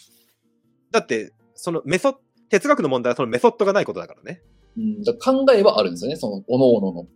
[0.92, 2.14] だって、そのメソッ
[2.48, 4.40] 哲学の問題はそのメソッドがないことだからね。
[4.76, 7.06] うん、考えはあるんですよね、その、おのおのの。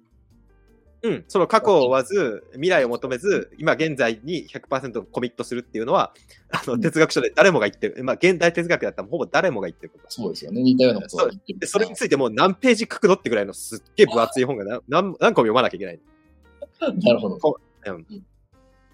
[1.02, 1.24] うん。
[1.28, 6.12] その過去を追わず、未来を求めず、今現在に100%コミットするっていうのは、
[6.50, 8.04] あの、うん哲学書で誰もが言ってる。
[8.04, 10.04] まあ、現代哲学だったらほぼ誰もが言ってること。
[10.08, 10.62] そうですよね。
[10.62, 16.00] 似たようなことは言ってるで、それについてもう何ページ書くのってぐらいのすっげえ分厚い本が何何何個も読まなきゃいけない。
[17.02, 17.38] なるほど。
[17.38, 18.06] こうん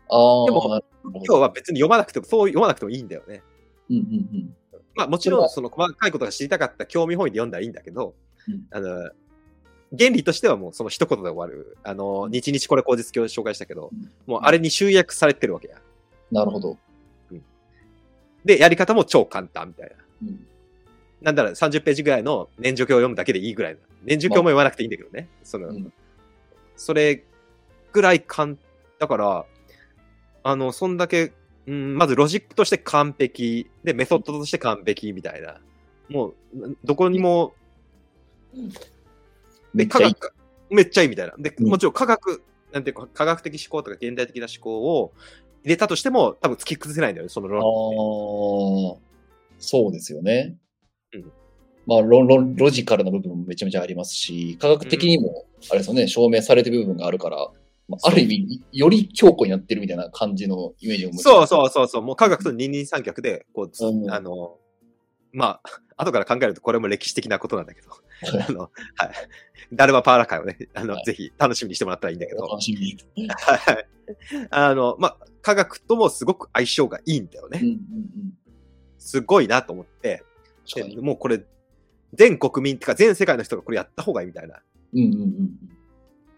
[0.08, 3.42] ああ、でも今日は別に読まなくても、そう読まなくてもいいんだよね。
[3.90, 4.06] うんうんう
[4.38, 4.56] ん。
[4.94, 8.14] まあもちろんその細かいことが知りたかった興味本位で読んだらいいんだけど、
[8.48, 9.10] うんあの、
[9.96, 11.76] 原理としてはもうその一言で終わる。
[11.82, 13.90] あの、日々これ口実教で紹介したけど、
[14.26, 15.76] もうあれに集約されてるわけや。
[16.30, 16.78] なるほど。
[18.44, 19.96] で、やり方も超簡単みたいな。
[20.22, 20.46] うん
[21.22, 23.80] なんだら30ページぐらいの年序教を読むだけでいいぐらいな。
[24.04, 25.28] 年序教も読まなくていいんだけどね。
[25.42, 25.92] その、うん
[26.76, 27.24] それ
[27.92, 28.56] ぐらい簡
[28.98, 29.46] だから、
[30.42, 31.32] あの、そんだけ、
[31.66, 35.60] うん、まずロジックとして完璧、で、メソッドとして完璧みたいな。
[36.08, 36.34] もう、
[36.84, 37.54] どこにも、
[38.54, 38.70] で、め
[39.84, 40.14] っちゃいい。
[40.14, 40.34] 科学、
[40.70, 41.34] めっちゃいいみたいな。
[41.38, 45.12] で、うんもちろん科学、なんていうか、科学的思考とか現代的な思考を
[45.64, 47.62] 入れたとしても、多分突き崩せないんだよね、そのあ論。
[47.62, 48.96] あ、
[49.58, 50.56] そうですよね。
[51.14, 51.32] うん
[51.86, 57.48] まあロ、ロロジカルな部分もめちゃめちゃありますし、科学的にも、あれですよね、証明されてる部分があるから、
[57.88, 64.58] まあ、ある意味、より強固になってるみたいな感じのイメージを持そうそうそうそう、もう科学と二人三脚で、こう、つうんあの、
[65.36, 67.90] まあ、 後から考えるとこれも歴史的なことなんだけど、
[68.48, 68.70] あの、はい。
[69.72, 73.28] ダルマパーラ会をね、あの、はいぜひ楽しみにしてもらったらいいんだけど、楽しみに。
[73.28, 73.88] はい。
[74.50, 77.60] あの、まあ、科学ともすごく相性がいいんだよね。
[77.62, 78.38] うんうんうん。
[78.98, 80.24] すごいなと思って。
[81.00, 81.44] もうこれ、
[82.14, 84.62] 全国民ってか全世界の人がこれやった方がいいみたいな。
[84.94, 85.50] うんうんうん。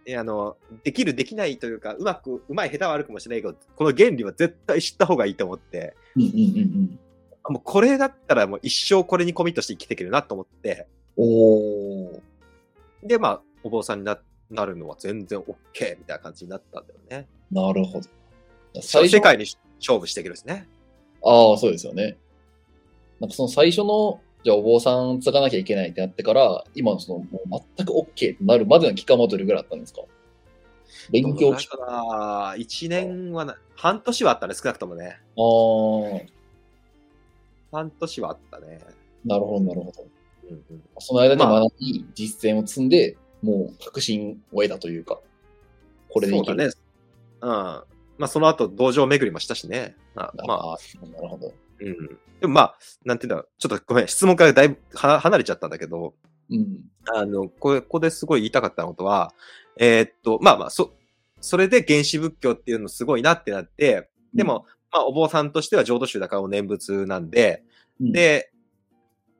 [0.07, 7.01] えあの、できる、できないというか、うまく、うまい、下手はあるかもしれないけど、この原理は絶対知った方がいいと思って、うんうんうんうん。
[7.05, 7.08] あ
[7.49, 10.87] もうこれだったらもう一生これにコミットして生きていけるなと思って、
[11.17, 12.21] おー。
[13.03, 14.19] で、まあ、お坊さんにな
[14.51, 17.29] なるのは全然 OK みたいな感じになったんだよね。
[17.51, 18.09] なるほど。
[18.81, 19.45] 最初世界に
[19.79, 20.67] 勝負していけるですね。
[21.23, 22.17] ああ、そうですよね。
[23.21, 30.03] なんかその最初の、じゃあお坊さん継がなきゃいけないってなってから、今のその、もう全く OK ってなるまでの期間はどれぐらいあったんですか？
[31.11, 31.81] 勉強期間。
[31.81, 35.19] だな？1年はな、半年はあったね、少なくともね。
[35.37, 36.38] ああ、
[37.73, 38.81] 半年はあったね。
[39.25, 40.07] なるほど、なるほど。
[40.51, 45.21] うんうん、その間にまあ学び、実践を積んで、もう確信を得たというか、
[46.09, 46.53] これでいける。
[46.53, 46.73] そうだね。
[47.41, 47.49] うん。
[48.19, 49.97] まあ、その後、道場巡りもしたしね。
[50.15, 51.53] まあ、まあ、ああ、なるほど。
[51.81, 52.19] うん。
[52.41, 53.49] でもまあ、なんていうんだろう。
[53.59, 56.15] ちょっとごめん、質問からだいぶは離れちゃったんだけど、
[56.51, 56.81] うん。
[57.15, 59.33] あの、これ、ここですごい言いたかったことは、
[59.79, 60.95] えーっと、まあまあ、そ、
[61.41, 67.63] それで原始仏教っていうのすごいなってなって、でも、まあ、お坊さんとしては浄土宗だからお念仏なんで、
[68.01, 68.51] うん、で、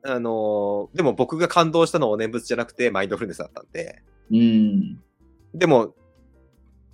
[0.03, 4.99] あのーでも僕が感動したのはお念仏じゃなくてマインドフルネスだったんで、うん。
[5.53, 5.93] でも、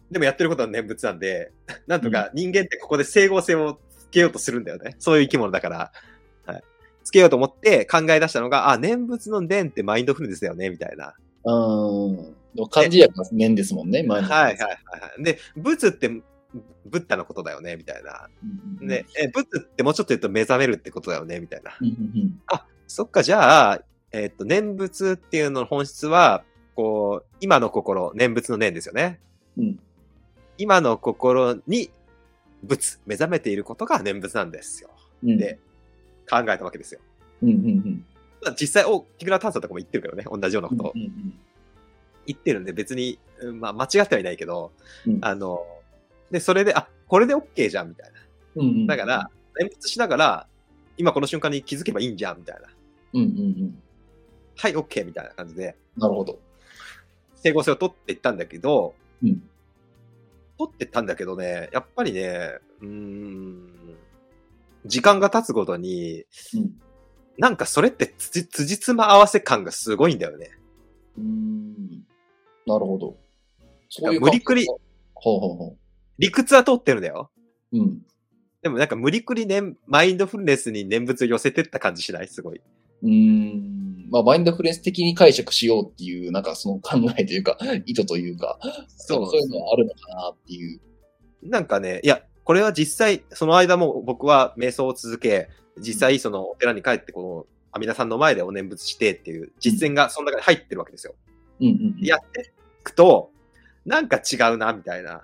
[0.10, 1.52] でもやってることは念仏なんで、
[1.88, 4.96] なんとか人間ってここで整合性をつけようとするんだよね。
[5.00, 5.92] そういう生き物だから。
[6.46, 6.64] はい。
[7.04, 11.14] つけようと思って考え出したのが、あ、念仏の念ってマインドフルネスだよね、みたいな。
[11.44, 12.36] うん。
[12.70, 14.28] 漢字やから念ですもんね、前の。
[14.28, 15.24] はいはいはいはい。
[15.24, 16.10] で、仏って
[16.86, 18.30] ブッダのことだよね、みたいな。
[18.80, 21.76] で、え、仏ってもうちょっと言うと目覚めるってことだよね、みたいな。
[21.80, 22.40] うんうんうん。
[22.88, 23.82] そっか、じゃあ、
[24.12, 26.44] えっ、と、念仏っていうのの本質は、
[26.76, 29.20] こう、今の心、念仏の念ですよね。
[29.58, 29.80] うん。
[30.58, 31.90] 今の心に
[32.64, 34.90] 仏、目覚めていることが念仏なんですよ。
[35.24, 35.38] うん。
[35.38, 35.60] で、
[36.30, 37.02] 考えたわけですよ。
[37.44, 38.06] うんうんうん。
[38.42, 40.94] まあ実際、お、木倉炭素とかも言ってるけどね、同じようなことを
[42.26, 44.72] 言ってるんで、別に、うんまあ、間違ってはいないけど、
[45.08, 45.66] うんあの、
[46.32, 48.20] で、それで、あ、これで OK じゃん、みたいな。
[48.56, 48.88] うんうん。
[48.88, 50.48] だから、念仏しながら、
[50.98, 52.70] 今この瞬間に気づけばいいんじゃん、みたいな。
[53.14, 53.32] うんうんう
[53.66, 53.84] ん。
[54.58, 56.40] はい、OK、みたいな感じで、なるほど。
[57.36, 59.42] 整合性を取っていったんだけど、うん
[60.58, 63.98] 取ってったんだけどね、やっぱりね、うーん、
[64.86, 66.24] 時間が経つごとに、
[66.54, 66.80] うん
[67.38, 70.52] なんかそれってつじ辻褄合わせ感がすごいんだよね。
[71.18, 71.76] うーん。
[72.66, 73.18] なるほど。
[73.90, 74.66] そう無理くり
[75.14, 75.76] ほうほうほ
[76.18, 77.32] 理屈は通ってるんだよ。
[77.74, 77.78] う。
[77.78, 78.02] うん。
[78.62, 82.28] でもなんか無理くりね、マインドフルネスに念仏を寄せてった感じしない？
[82.28, 82.62] すごい。
[83.04, 84.08] うーん。
[84.10, 90.80] まあ、マインドフルネス的に解釈しようっていう、なんかその考えというか、 意図というか、そうそういうのがあるのかなっていう。
[91.44, 95.50] なんかね、いや、これは実際、その間も僕は瞑想を続け、
[95.80, 101.16] 実際そのお寺に帰ってこの阿弥陀さんの前でお念仏してっていう実践がその中に入ってるわけですよ。
[101.60, 102.06] うんうんうん。
[102.06, 103.32] やっていくと、
[103.86, 105.24] なんか違うな、みたいな。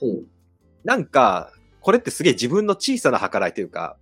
[0.00, 0.26] ほう。
[0.84, 3.96] なんか、これってすげえ自分の小さな計らいというか、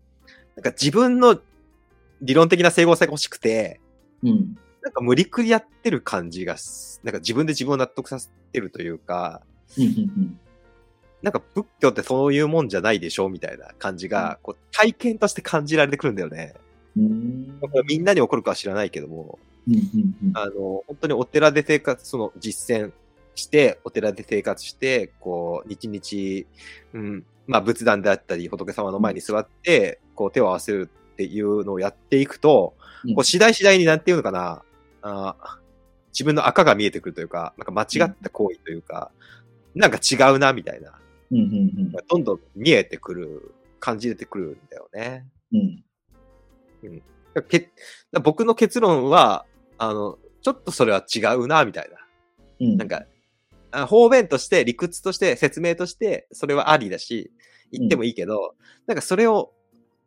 [0.56, 1.40] なんか自分の
[2.22, 3.80] 理論的な整合性が欲しくて、
[4.22, 4.56] うん。
[4.82, 9.42] なんか無理くりやってる感じがす、なんか自分で自分を納得させてるというか、
[11.22, 16.54] なんか仏教ってそういうもんじゃないでしょみたいな感じが、こう体験として感じられてくるんだよね。
[16.96, 17.60] うん。
[17.86, 19.38] みんなに起こるかは知らないけども。
[20.34, 22.92] あの、本当にお寺で生活、その実践
[23.34, 34.62] して、お寺で生活して、こう、日々、うん、まあ仏壇であったり、仏様の前に座って、こう手を合わせるっていうのをやっていくと、うんこう次第次第になんていうのかな、
[35.02, 35.64] あー
[36.14, 39.10] 自分の赤が見えてくるというか、なんか間違った行為というか、
[39.74, 40.98] なんか違うな、みたいな。
[41.30, 45.26] うんうんどんどん見えてくる、感じてくるんだよね。
[45.52, 45.84] うん。
[46.84, 47.02] うん。
[47.48, 47.70] け
[48.22, 49.44] 僕の結論は、
[49.76, 51.96] あの、ちょっとそれは違うな、みたいな。
[52.60, 52.76] うん。
[52.76, 53.04] なんか、
[53.74, 57.32] あ方便として、理屈として、説明として、それはありだし、
[57.72, 58.54] 言ってもいいけど、
[58.86, 59.52] なんかそれを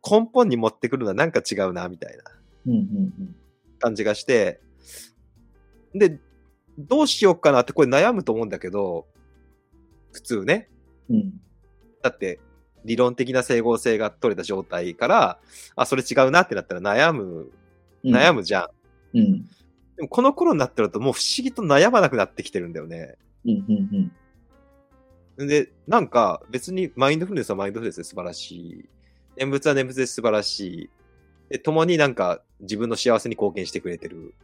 [0.08, 2.22] 根本に持ってくるのはなんか違うな、みたいな
[2.66, 3.34] うんうん
[3.78, 4.60] 感じがして、
[5.94, 6.18] で、
[6.78, 9.06] どうしようかなってこれ悩むと思うんだけど、
[10.12, 10.68] 普通ね。
[11.08, 11.16] うん。
[11.16, 11.40] うん。
[12.02, 12.40] だって、
[12.84, 15.38] 理論的な整合性が取れた状態から、
[15.76, 17.50] あ、それ違うなってなったら悩む、
[18.04, 18.70] 悩むじゃ
[19.14, 19.18] ん。
[19.18, 19.42] うん。
[19.96, 23.16] でもこの頃になってるともう不思議と悩まなくなってきてるんだよね。
[23.44, 24.10] うんうん
[25.38, 25.46] うん。
[25.48, 28.84] で、なんか別にマインドフルネスはマインドフルネスで素晴らしい。
[29.36, 30.90] 念仏は念仏で素晴らしい。
[31.48, 34.34] で、共になんか自分の幸せに貢献してくれてる。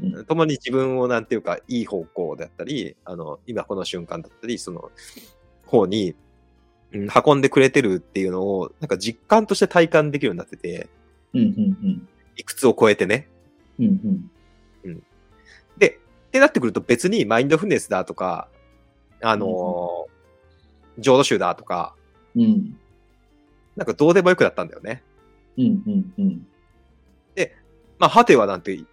[0.00, 4.90] うん共に自分をなんていうか、いい方向だったり、あの、今この瞬間だったり、その
[5.66, 6.14] 方に、
[6.92, 10.88] うん運んでくれてるっていうのを、なんか実感として体感できるようになってて、
[11.34, 13.28] うんうんいくつを超えてね。
[13.78, 13.86] うん。
[13.86, 14.41] うんで、
[16.32, 18.48] ってなってくると別にマインドフルネスだとか、
[19.20, 20.12] あのー
[20.98, 21.94] 浄土宗だとか、
[22.36, 22.42] うん。
[22.42, 22.78] うん。
[23.76, 25.02] なんかどうでもよくなったんだよね。
[25.56, 26.46] うんうんうん。
[27.98, 28.84] まあ、ハテはなんて、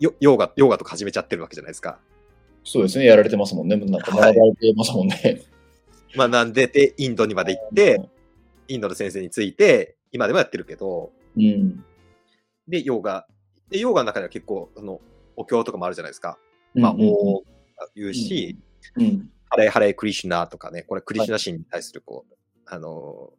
[0.00, 2.00] ヨヨガ、ヨガとか始めちゃってるわけじゃないですか。
[2.64, 3.04] そうですね。
[3.04, 3.76] やられてますもんね。
[3.76, 5.42] なんか学ばれてますもんね。
[6.16, 8.00] まあ、なんで、で、インドにまで行って、
[8.68, 11.84] インドの先生について、今でもやってるけど、うん。
[12.66, 13.26] で、ヨガ。
[13.68, 15.00] で、ヨガの中には結構、その、
[15.36, 16.38] お経とかもあるじゃないですか。
[16.74, 17.52] まあ、おー
[17.94, 18.58] 言うし、
[18.96, 19.30] うん。
[19.50, 22.34] ハレハレクリシュナとかね、これクリシュナ神に対する、こう、
[22.66, 23.32] あの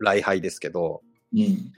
[0.00, 1.72] ー、礼拝ですけど、うん。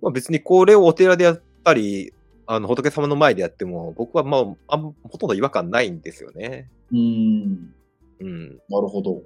[0.00, 2.12] まあ、別にこれをお寺でやったり、
[2.46, 6.68] あの、仏様の前でやっても、僕はまあ、あんほとんど違和感ないんですよね。
[6.90, 7.74] うん。
[8.20, 8.48] うん。
[8.68, 9.22] なるほど。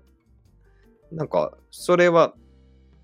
[1.10, 2.34] なんか、それは、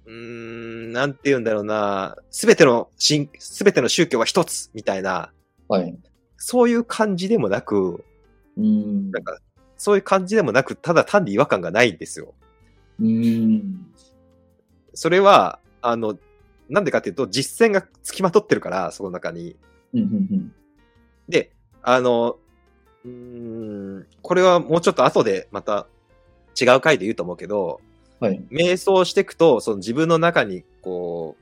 [0.04, 5.32] うーん、なんて言うんだろうな、すべての神、すべての宗教は一つみたいな、
[5.68, 5.96] はい。
[6.44, 8.04] そういう感じでもなく、
[8.56, 9.12] うん。
[9.12, 9.38] なんか、
[9.76, 12.34] そういう感じでもなく、ただ単に違和感がないんですよ。
[13.00, 13.86] うん。
[14.92, 16.18] それは、あの、
[16.68, 19.56] なんでかっていうと、実践が付きまとってるから、その中に。
[19.94, 20.52] うんうん
[21.28, 22.38] で、あの、
[23.04, 23.10] うー
[24.00, 25.86] ん、これはもうちょっと後でまた
[26.60, 27.80] 違う回で言うと思うけど、
[28.18, 28.42] はい。
[28.50, 31.36] 瞑想していくと、その自分の中に、こ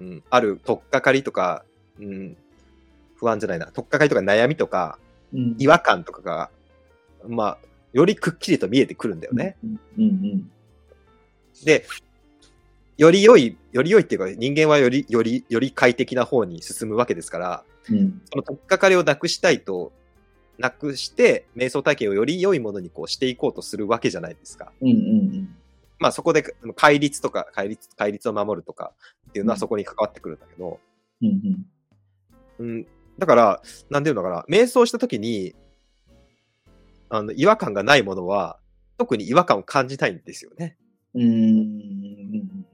[0.00, 1.64] う、うん、ある取っかかりとか、
[2.00, 2.36] うん、
[3.20, 4.98] 不安じゃないな、取っかかりとか悩みとか、
[5.32, 6.50] うん違和感とかが、
[7.28, 7.58] まあ、
[7.92, 9.56] よりくっきりと見えてくるんだよね。。
[9.62, 10.50] うんうん
[11.64, 11.84] で、
[12.96, 18.22] より良い、より良いっていうか、人間はより、より、より快適な方に進むわけですから、うん。
[18.30, 19.92] その取っかかりをなくしたいと、
[20.58, 24.72] なくして、瞑想体験をより良いものにこうしていこうとするわけじゃないですか。
[24.80, 24.98] うんうんう
[25.38, 25.56] ん。
[25.98, 26.42] まあそこで
[26.76, 28.92] 戒律とか、戒律、戒律を守るとか
[29.28, 30.80] っていうのはうんそこに関わってくるんだけど、
[31.22, 31.66] うん
[32.58, 32.66] うん。
[32.66, 32.86] うん、
[33.20, 35.54] だから、なんていうのかな、瞑想した時に、
[37.10, 38.58] あの、違和感がないものは、
[38.96, 40.78] 特に違和感を感じないんですよね。
[41.14, 42.66] うんうん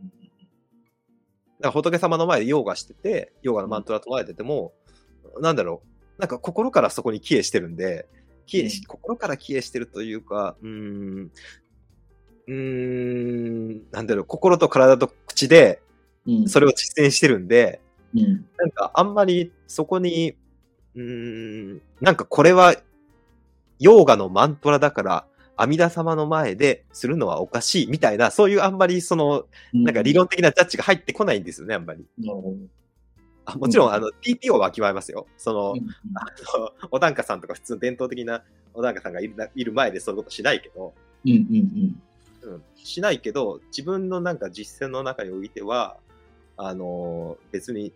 [1.59, 4.73] だから仏様の前でヨガしてて、ヨガのマントラ唱えてても、
[5.41, 5.83] なんだろ
[6.19, 8.07] う、なんか心からそこに帰依してるんで、
[8.45, 11.31] 帰依し、うん心から帰依してるというか、うーん、
[12.47, 15.83] うーん、なんだろう、心と体と口で
[16.27, 16.49] うん。
[16.49, 17.81] それを実践してるんで、
[18.17, 18.47] うん。
[18.59, 20.37] なんかあんまりそこに、
[20.95, 22.75] うーん、なんかこれは、
[23.79, 32.05] ヨーガのマントラだから、阿弥陀様の前でするのはおかしいみたいな、そういうあんまりその、なんか理論的なジャッジが入ってこないんですよね、あんまり。
[33.47, 35.27] あもちろん、うんあの、TPO はわきまえますよ。
[35.37, 36.27] その、うんあ
[36.59, 38.43] のお檀家さんとか普通の伝統的な
[38.75, 40.95] お檀家さんがいるないる前でそういうことしないけど、
[41.25, 41.97] うんうん
[42.43, 45.97] うん、しないけど、自分のなんか実践の中においては、
[46.57, 47.93] あの別に、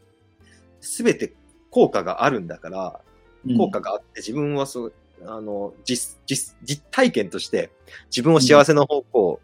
[0.81, 1.35] すべて
[1.70, 3.01] 効果があるんだから、
[3.47, 3.57] うん。
[3.57, 4.93] 効果があって、自分はそう、
[5.24, 7.70] あの、実、実、実体験として、
[8.07, 9.41] 自分を幸せの方向、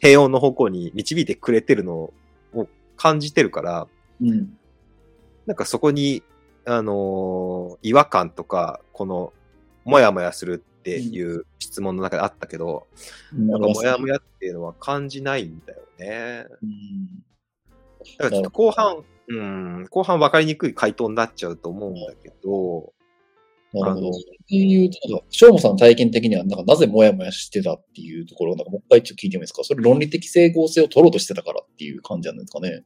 [0.00, 3.88] 平穏の方向に導いてくれてるのを感じてるから、
[4.20, 4.56] うん。
[5.46, 6.22] なんかそこに、
[6.70, 9.32] あの違和感とか、この、
[9.84, 12.86] もやもやするっていう質問の中であったけど、
[13.32, 16.46] なんかもやもやっていうのは感じないんだよね。
[16.62, 17.06] うん。
[18.18, 22.92] だからちょっと後半、うん、後半分かりにくい回答になっちゃうと思うんだけど、
[23.74, 24.06] なるほど。
[24.08, 29.62] あのそれで言うと、しょうもさんの体験的には、なんか、なぜもやもやしてたっていうところを、なんか、もう一回ちょっと聞いてもいいですか？
[29.64, 32.84] それ論理的整合性を取ろうとしてたからっていう感じなんですかね？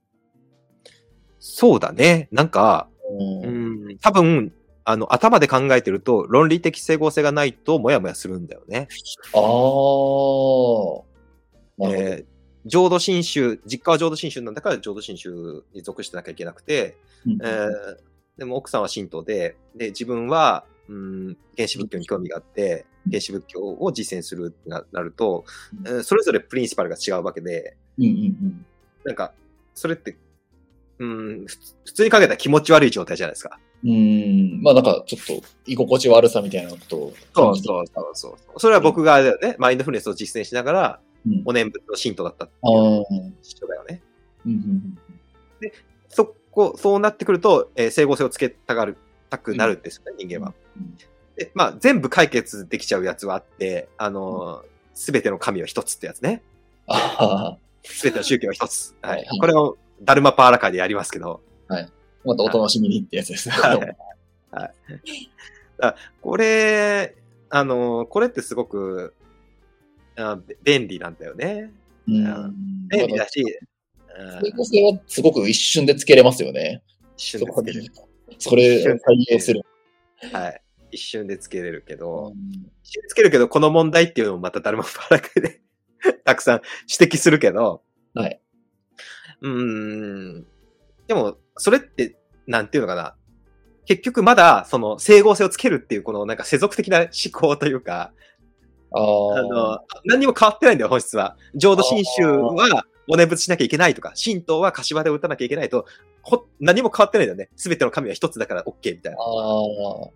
[1.39, 2.27] そうだね。
[2.33, 3.47] なんか、う。
[3.47, 4.53] うんん、多分、
[4.85, 8.89] あの、頭で考えてると、論理的整合性がないと、もやもやするんだよね。
[9.33, 9.39] ああ。
[9.39, 11.07] なるほ
[11.79, 11.95] ど。
[11.95, 12.32] えー
[12.65, 16.97] 浄土真宗、実家は浄土真宗なんだから浄土真宗に属してなきゃいけなくて、
[17.27, 17.69] うんえー
[18.39, 25.45] でも奥さんは神道で、で、自分は、うん、原始仏教に興味があって、原始仏教を実践するってななると、
[25.85, 28.67] えーそれぞれプリンシパルが違うわけで、うんうん
[29.05, 29.33] なんか、
[29.75, 30.17] それって、
[30.99, 31.47] うん、
[31.85, 33.59] 普通に考えたら気持ち悪い状態じゃないですか。
[33.85, 33.91] うん。
[33.91, 34.63] うん。
[34.63, 38.61] まあなんか、ちょっと、居心地悪さみたいなことを感じてそうそうそう。
[38.61, 41.12] それは僕がね、マインドフルネスを実践しながら、うん
[41.45, 42.73] お念仏の神道だったってああ。
[42.73, 44.03] いううん人だよね。
[44.47, 44.99] うん
[46.09, 48.97] そこ、そうなってくると、えー整合性をつけたがる、
[49.31, 50.55] たくなるんですよね、人間は。
[50.77, 50.97] うん
[51.37, 54.63] で、まあ、全部解決できちゃうやつはあって、あの
[54.95, 56.43] すべ、ての神は一つってやつね。
[56.87, 57.59] ああ。
[57.85, 58.95] すべての宗教は一つ。
[59.01, 59.41] ははいい。
[59.41, 61.41] これを、ダルマパーラ会でやりますけど、
[62.25, 63.55] またお楽しみにってやつですね。
[63.55, 63.79] はい
[64.51, 64.75] はい。
[65.81, 67.17] あこれ、
[67.51, 69.15] あのこれってすごく、
[70.17, 71.73] あべ便利なんだよね。
[72.07, 72.89] うん。
[72.89, 73.45] 便利だし、
[74.43, 76.83] 整合性はすごく一瞬でつけれますよね。
[77.17, 77.93] 一瞬ででつけれる。
[78.39, 79.63] それを対応する。
[80.33, 80.63] はい。
[80.91, 85.63] 一瞬でつけれるけど、うん一瞬でつけるけど、この問題っていうのもまた誰もパーラ会で
[86.25, 86.61] たくさん
[87.01, 87.83] 指摘するけど、
[88.15, 88.41] はい。
[89.41, 90.47] うーん。
[91.07, 93.17] でも、それって、なんていうのかな。
[93.87, 98.13] 結局まだ、その、整合性をつけるっていう、この、なんか世俗的な思考というか、
[98.95, 99.43] あ。
[99.43, 101.37] の、何にも変わってないんだよ、本質は。
[101.55, 105.87] 浄土真宗は、お念仏しなきゃいけないとか、神道は柏で打たなきゃいけないと、
[106.23, 107.51] ほ、何も変わってないんだよね。
[107.57, 109.19] すべての神は一つだから OK みたいな。
[109.19, 110.11] ああ。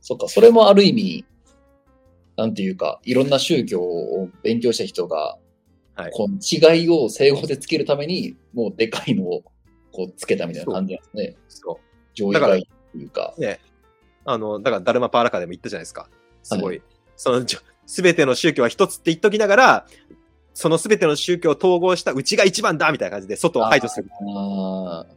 [0.00, 1.24] そっか、それもある意味、
[2.36, 5.38] なんていうか、いろんな宗教を勉強した人が、
[5.94, 9.42] はいこの違いを整合でつけるために、もうでかいのを
[9.92, 11.36] こうつけたみたいな感じなんですね。
[11.48, 11.80] そ
[12.12, 13.34] 上位だから外というか。
[13.36, 13.40] う。
[13.40, 13.60] ね。
[14.26, 16.08] あの、だから、ダルマパーラカでも言ったじゃないですか。
[16.42, 16.82] すごい。
[17.16, 17.46] その、
[17.86, 19.86] すべての宗教は一つって言っときながら、
[20.54, 24.08] そのすべての宗教を統合したうちが一番だみたいな感じで外を排除する。
[24.36, 25.16] ああ。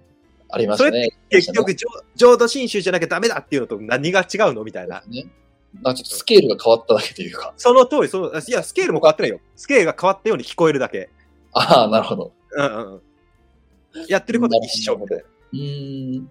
[0.51, 1.11] ありましたね。
[1.29, 5.03] 結局、浄浄土真宗じゃなきゃダメだっていうのと何が違うのみたいな。
[5.07, 5.27] ね。
[5.83, 7.53] なちょっとスケールが変わっただけというか。
[7.57, 9.39] その通り、その、いや、スケールも変わってないよ。
[9.55, 11.09] スケールが変わったように聞こえるだけ。
[11.53, 12.31] ああ、なるほど。
[12.51, 13.01] うんうんうん。
[14.07, 15.23] やってることは一緒みたいな。
[15.23, 16.29] うーん。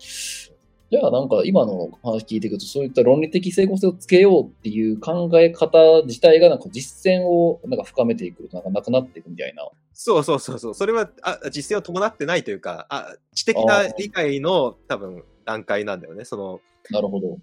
[0.91, 9.69] じゃあなんか今の話聞いていくと、そういった論理的整合性をつけようっていう考え方自体がなんか実践をなんか深めていくとなんかなくなっていくみたいな。
[9.93, 10.75] そうそうそうそう。
[10.75, 16.25] それはあ実践を伴ってないというか、あ知的な理解の多分段階なんだよね。
[16.25, 16.61] その、
[16.91, 17.37] なるほど。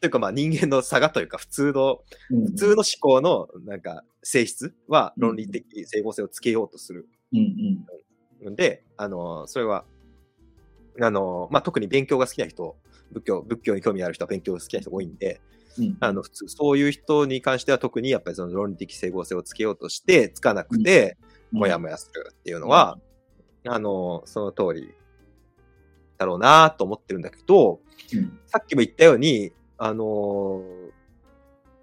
[0.00, 8.50] というかまあ人間の差がというか、普通の、うん普通の思考のなんか性質は論理的整合性をつけようとするうんうん。
[8.50, 9.84] ので、あの、それは、
[11.00, 12.76] あの、まあ、特に勉強が好きな人、
[13.12, 15.40] 仏教、仏教に興味ある人は勉強が好きな人が多いんで、
[15.78, 15.96] うん。
[16.00, 21.16] あの普通、そういう人に関しては特にやっぱりその論理的整合性をつけようとして、つかなくて、
[21.52, 22.98] もやもやするっていうのは、
[23.66, 24.94] あの、その通り
[26.18, 27.80] だろうなと思ってるんだけど、
[28.12, 28.38] うん。
[28.46, 29.52] さっきも言ったように、
[29.82, 30.62] あの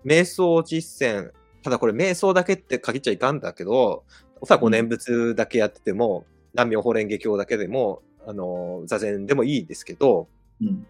[0.06, 1.32] 瞑想実践、
[1.64, 4.04] ただこれ瞑想だけって限っちゃいかんだけど、
[4.40, 10.28] おそらくお念仏だけやってても、南無法蓮華経だけでも、あの座禅でもいいですけど、
[10.62, 10.86] うん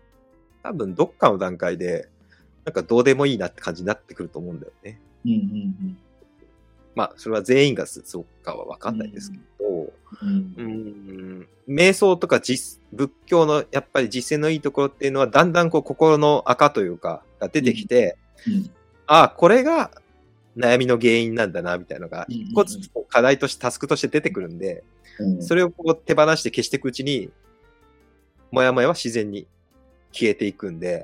[0.68, 2.10] 多分どっかの段階で、
[2.66, 5.00] なんかどうでもいいなって感じになってくると思うんだよね。
[5.26, 5.98] うんうん
[6.94, 9.94] まあ、それは全員がそうかはわかんないですけど、
[10.24, 10.54] うん。
[10.58, 11.48] うーん。
[11.70, 18.70] 瞑想とか実仏教のやっぱり実践のいいところっていうのはだんだんこう心の赤というかが出てきて、うん。
[19.06, 19.92] ああ、これが
[20.58, 22.48] 悩みの原因なんだなみたいなのがうんうんうん。
[22.50, 24.84] 一個ずつこう課題としてタスクとして出てくるんで、
[25.20, 25.44] うん。
[25.44, 27.30] それをこう手放して消していくうちに、
[28.50, 29.46] もやもやは自然に
[30.18, 31.04] 消えていくんで、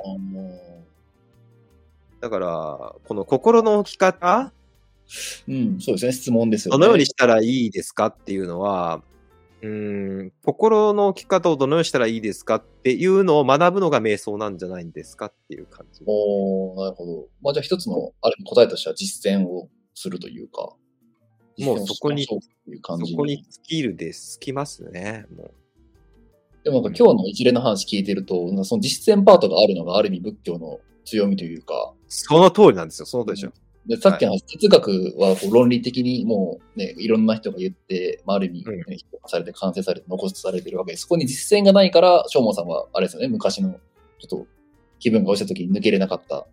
[2.20, 4.52] だから、この心の置き方、
[5.48, 6.80] うん、そうですね、質問ですよね。
[6.80, 9.04] どのようにしたらいいですかっていうのは、
[9.62, 16.02] うーん、心の置き方をどのようにしたらいいですかっていうのを学ぶのが瞑想なんじゃないんですかっていう感じ。
[16.08, 17.28] おーなるほど。
[17.42, 20.74] まあ、じゃあ一つの、ある意味答えとしては実践をするというか、
[21.60, 22.40] もうそこにそ
[23.16, 25.26] こに尽きるで、尽きますね。
[25.36, 25.52] もう
[26.64, 33.06] でもなんか今日の一連の話聞いてると、なんかその実践パートがあるのがある意味仏教の強みというか、その通りなんですよ。
[33.06, 33.52] その通りでしょ。
[33.86, 43.72] でさっきの話、哲学はこう論理的にもうね、いろんな人が言って、まあ、ある意味、ねうんされて完成されて残されてるわけで、そこに実践がないから、正門さんはあれですよね、昔の
[44.20, 44.48] ちょっと
[45.00, 46.48] 気分が落ちた時に抜けれなかったっ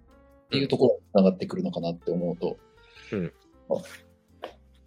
[0.51, 2.59] ていうところに繋がってくるのかなって思うと、
[3.13, 3.33] うん。
[3.71, 3.83] あ。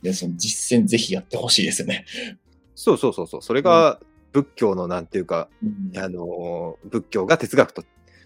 [0.01, 2.05] で、その実践ぜひやってほしいですよね。
[2.75, 3.41] そうそうそうそう。
[3.41, 3.99] それが
[4.33, 5.97] 仏教のなんていうか、うん。
[5.97, 7.83] あのー、仏教が哲学と、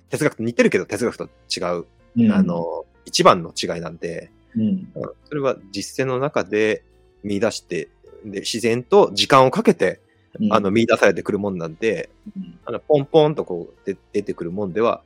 [0.10, 1.86] 哲学と似てるけど哲学と違う、
[2.18, 2.32] うん。
[2.32, 4.62] あのー、一番の違いなんで、うん。
[4.64, 4.88] うん
[5.26, 6.84] それは実践の中で
[7.24, 7.90] 見出して、
[8.26, 10.00] で、自然と時間をかけて、
[10.40, 10.54] うん。
[10.54, 12.58] あの、見出されてくるもんなんで、うん。
[12.66, 15.04] あの、ポンポンとこう、で出てくるもんでは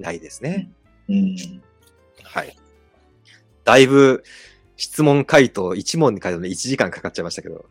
[0.00, 0.70] ないですね。
[1.08, 1.36] うん。
[2.24, 2.56] はい。
[3.64, 4.24] だいぶ、
[4.76, 7.66] 質問回答、一問に回答で1時間かかっちゃいましたけど、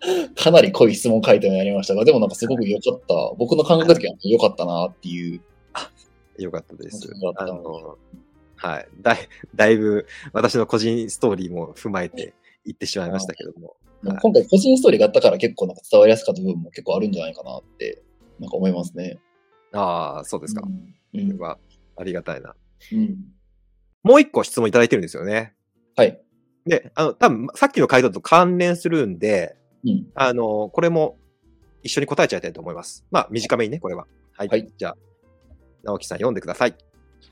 [0.36, 3.34] かなり濃い質問回答になりましたが、でもなんかすごく良かった。
[3.38, 5.40] 僕の感覚的には良かったなっていう。
[6.38, 7.96] よかったですあの、
[8.56, 8.88] はい。
[9.00, 9.18] だい、
[9.54, 12.34] だいぶ、私の個人ストーリーも踏まえて
[12.64, 13.68] 言ってしまいましたけども。
[13.68, 13.76] はい
[14.20, 18.02] 今回個人ストーリーがあったから結構なんか伝わりやすかった部分も結構あるんじゃないかなって、
[18.38, 19.18] なんか思いますね。
[19.72, 20.62] ああ、そうですか。
[21.14, 21.38] うん。
[21.38, 21.58] は、
[21.96, 22.54] ありがたいな。
[22.92, 23.16] うん
[24.06, 25.52] もう一個質問いただいてるんですよね。
[25.96, 26.22] はい。
[26.64, 29.56] で、あの、多分、さっきの回答と関連するんで、
[29.86, 30.06] うん。
[30.14, 31.16] あの、これも
[31.82, 33.06] 一緒に答えちゃいたいと思います。
[33.10, 34.06] まあ、短めにね、これは。
[34.36, 34.48] はい。
[34.48, 34.96] はいじゃあ、
[35.84, 36.74] 直樹さん読んでください。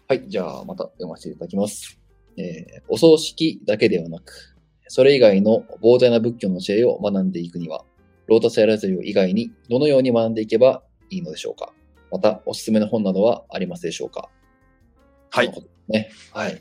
[0.09, 0.29] はい。
[0.29, 2.01] じゃあ、また読ませていただきます。
[2.37, 4.57] えーお葬式だけではなく、
[4.89, 7.85] それ以外の膨大な仏教の教えを学んでいくには、
[8.27, 11.73] ロータスやラズリオ以外にどのように学んでいけばいいのでしょうか
[12.11, 14.29] また、おすすめの本などはありますでしょうか
[15.31, 15.53] はい。
[15.89, 16.11] ね。
[16.33, 16.59] はい。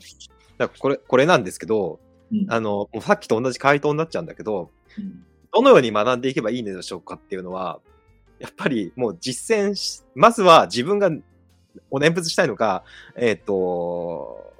[0.78, 2.00] これ、これなんですけど、
[2.32, 5.24] うんあの、もうさっきと同じ回答になっちゃうんだけど、うん
[5.54, 7.80] どのように学んでいけばいいのでしょうかっていうのは、
[8.40, 11.10] やっぱりもう実践し、まずは自分が
[11.90, 12.82] お念仏したいのか、
[13.16, 14.52] えっ、と、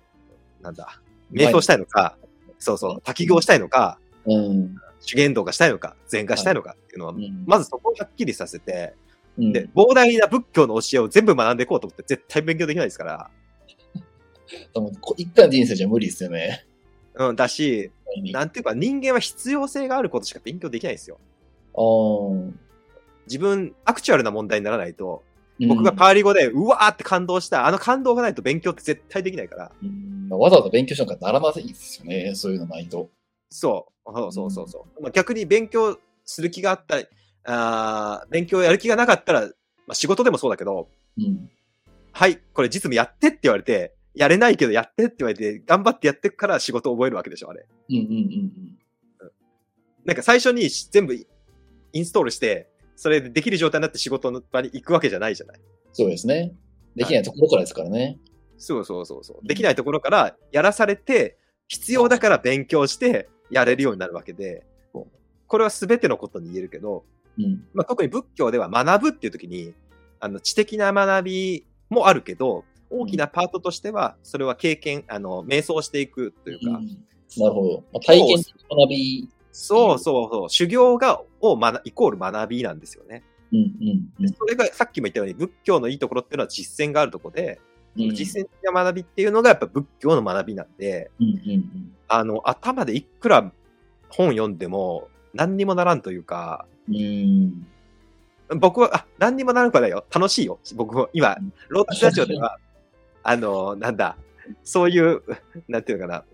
[0.62, 1.00] なんだ、
[1.32, 2.16] 瞑想したいのか、
[2.60, 4.76] そうそう、滝行したいのか、うん。
[5.00, 7.44] 修験道がしたいのか、禅がしたいのかっていうのは、うん。
[7.44, 8.94] まずそこをはっきりさせて、
[9.36, 9.52] うん。
[9.52, 13.30] で、膨大な仏教の教えを全部学んでいこうと思って絶対勉強できないですから、
[15.16, 16.66] 一回の人生じゃ無理ですよね。
[17.14, 17.90] うん、だし、
[18.32, 21.18] なんていうか人間は必要性があることしか勉強できないんですよ。
[23.26, 25.34] 自分、アクチュアルな問題にならないと、うん
[25.68, 32.34] 僕がパーリ語でうわーって感動した、あの感動がないと勉強って絶対できないから、うんわざわざ勉強しなきゃならないですよね。
[32.34, 33.08] そういうのないと。
[33.50, 35.02] そう、そうそうそうそう。
[35.02, 37.06] まあ、逆に勉強する気があったり、
[37.44, 39.48] あー勉強やる気がなかったら、ま
[39.90, 40.88] あ、仕事でもそうだけど、
[41.18, 41.48] うん。
[42.10, 47.66] はい、これ実務やってって言われて、やれないけどやってって言われて、頑張ってやってくから仕事を覚えるわけでしょ、あれ。
[47.90, 48.52] うんうんうん
[50.04, 51.26] なんか最初に全部イ
[51.98, 55.60] ンストールして、それでできる状態になって仕事の場に行くわけじゃないじゃない。
[55.92, 56.52] そうですね。
[56.94, 58.18] できないところからですからね。
[58.58, 59.46] そうそうそうそう。
[59.46, 61.38] できないところからやらされて、
[61.68, 64.66] 必要だから勉強してやれるようになるわけで、
[65.46, 67.04] これは全てのことに言えるけど、
[67.38, 67.64] うん。
[67.72, 69.72] まあ、特に仏教では学ぶっていう時に、
[70.20, 76.88] あの知的な学びもあるけど、大きなパートとしては、それは経験、あの、瞑想していくというか、うん
[77.36, 77.84] なるほど。
[77.92, 79.28] まあ、体験的学び。
[79.50, 83.24] そうそうそう、修行が、を学、イコール学びなんですよね。
[83.52, 84.28] うんうんうん。
[84.28, 87.60] それがさっきも言ったように、仏教のいいところっていうのは実践があるところで、
[87.96, 93.52] うん実践的な学びっていうのがやっぱ仏教の学びなんで、うんうんあの、頭でいくら
[94.08, 96.96] 本読んでも何にもならんというか、うん。
[98.48, 98.58] うん。
[98.58, 100.04] 僕は、あ、何にもならんくはないよ。
[100.12, 100.58] 楽しいよ。
[100.74, 102.58] 僕も今うん、ロータスラジオでは、
[103.24, 104.16] あの、なんだ、
[104.62, 105.22] そういう、
[105.66, 106.24] なんていうのか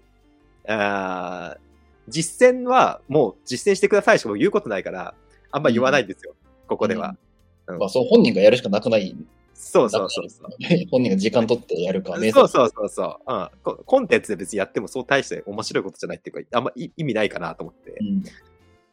[0.66, 1.70] な、あー
[2.08, 5.14] 実践はもう実践してくださいしか言うことないから、
[5.52, 6.34] あんま言わないんですよ。
[6.66, 7.16] ここでは。
[7.66, 9.16] まあ、そう、本人がやるしかなくない。
[9.54, 10.50] そうそうそうそう。
[10.90, 13.76] 本人が時間取ってやるか、そうそうそうそう、うんコ。
[13.84, 18.24] コンテンツで別にやってもそう大して面白いことじゃないっていうか、あんまい意味ないかなと思ってうん。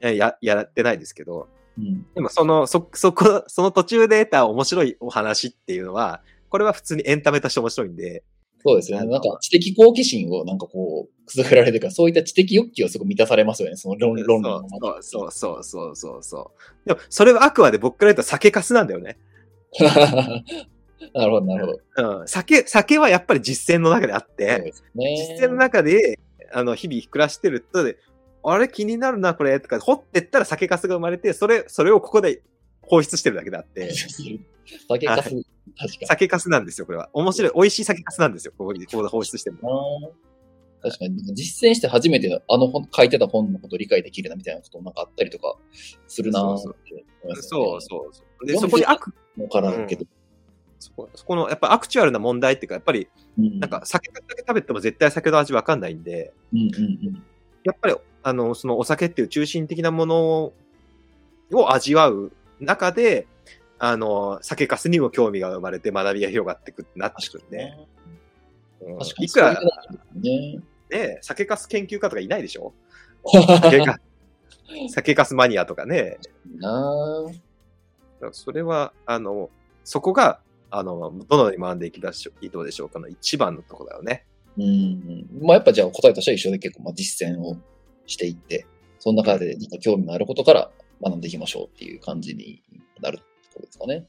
[0.02, 2.06] えややってないですけど、うん。
[2.14, 8.24] でもその、そ、そこ、その途中で得た面白いお話っていうのは、これは普通にエンタメとして面白いんで、
[8.66, 9.08] そうですよね。
[9.08, 13.76] なんか知的好奇心をなんかこう、くすぐられるから、そういった知的欲求をすごい満たされますよね。
[13.76, 16.52] その論論理のそうそうそうそうそうそ
[16.86, 16.88] う。
[16.88, 19.18] でも、それはあくまで僕から言うと酒粕なんだよね。
[21.14, 22.20] なるほど、なるほど。
[22.20, 22.28] うん。
[22.28, 25.16] 酒、酒はやっぱり実践の中であって、ね。
[25.38, 26.20] 実践の中で、
[26.52, 27.98] あの、日々暮らしてるとで、
[28.44, 32.42] あれ気になるな、これ、とか、掘ってったら酒粕が生まれて、それ、それをここで
[32.82, 33.92] 放出してるだけであって、
[34.90, 35.36] 酒かす、
[35.78, 37.10] 確か酒粕なんですよ、これは。
[37.14, 39.70] 面白い、美味しい酒粕なんですよ、ここに、ここで放出してるの。
[40.00, 40.08] に。
[40.82, 45.56] 確かに、実践して初めてあの本書いてた本のことを理解できるなみたいなことなんかあったりとか
[46.08, 46.62] するなそう
[47.36, 48.46] そうそう。
[48.46, 50.06] で、そこに悪、わからんけど。
[50.80, 53.08] そこそこの、やっぱアクチュアルな問題っていうか、やっぱり、
[53.38, 56.70] うんなんか酒だけ食べても絶対酒の味わかんないんで、うんうんう
[57.12, 57.24] ん。
[57.64, 60.54] やっぱり、あの、そのお酒っていう中心的なもの
[61.52, 63.28] を味わう中で、
[63.80, 67.74] あの、酒粕にも興味が生まれて学びが広がってくってなってくるんで、
[68.82, 69.26] うん確かに。
[69.26, 69.60] いくら、
[70.16, 70.60] ね。
[70.90, 72.74] ね、酒粕研究家とかいないでしょ？
[73.62, 74.00] 酒か
[74.90, 76.18] 酒粕マニアとかね。
[76.58, 77.26] な
[78.32, 79.50] それは、あの、
[79.84, 84.26] そこが、あの、どのように学んでいきだしいいどうでしょうかの一番のところだよね。
[84.58, 85.28] うん。
[85.42, 87.58] まあやっぱじゃあ答えとしては一緒で結構まあ実践を
[88.06, 88.66] していって、
[89.00, 90.72] その中でなんか興味のあることから
[91.02, 92.62] 学んでいきましょうっていう感じに
[93.02, 93.20] なる
[93.58, 94.08] ことですかね。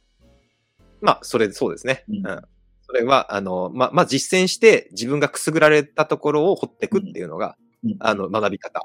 [1.00, 2.04] まあ、それ、そうですね。
[2.08, 2.42] ううんん。
[2.82, 8.82] それは、あの、まあ、まあ、実践して自分がくすぐられたところを掘っていくっていうのが、うんあの、学び方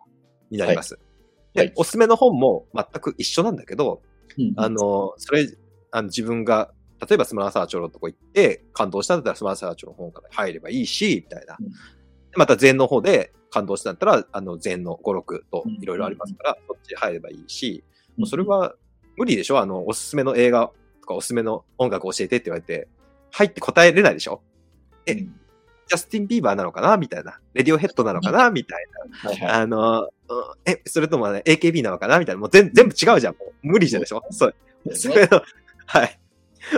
[0.51, 0.95] になります。
[0.95, 1.03] はい
[1.53, 4.01] で、おすすめの本も全く一緒なんだけど、
[4.38, 5.47] うんあ、の、それ、
[5.91, 6.74] あの自分が、
[7.07, 11.57] 例えばスマラサーチョロのとこ行って、感動したんだったらスマラサーチョロの本から入ればいいし、みたいな。
[12.36, 18.76] また禅の方で感動したんだったら、あの、禅の語録とうんいろいろありますから、そっちに入ればいいし、うんもうそれ、は
[19.18, 19.59] 無理でしょ？
[19.59, 22.88] あの、おすすめの映画とかおすすめの音楽教えてって言われて、
[23.32, 24.41] 入って答えれないでしょ？
[25.05, 25.39] えうん
[25.86, 26.95] ジャスティン・ビーバーなのかな？
[26.95, 27.39] みたいな。
[27.53, 28.49] レディオヘッドなのかな？
[28.51, 28.86] みたい
[29.22, 29.30] な。
[29.30, 29.51] はいはい。
[29.64, 30.09] あの、うん
[30.66, 32.20] え、それとも、ね、AKB なのかな？
[32.20, 32.39] みたいな。
[32.39, 33.34] もう全全部違うじゃん。
[33.34, 34.24] もう無理じゃんでしょ？
[34.32, 34.55] そう。
[34.86, 35.41] おすすめの、
[35.86, 36.20] はい。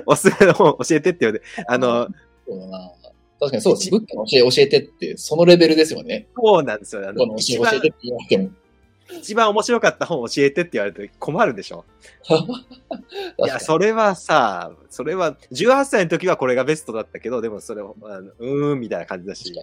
[0.07, 2.07] おすすめの本教えてって言われて、あの。
[3.39, 3.91] 確かにそうです。
[3.91, 6.27] 仏教の教え教えてって、そのレベルですよね。
[6.35, 7.07] そうなんですよ。
[7.07, 7.35] あの教
[7.71, 8.49] えてって言われても。
[9.11, 11.85] 一番面白かった本教えてって言われて困るでしょ。
[13.43, 19.53] いや、それはさ、それは、18歳の時はこれがベストだったけど、でもそれを、あのうーん、みたいな感じだし。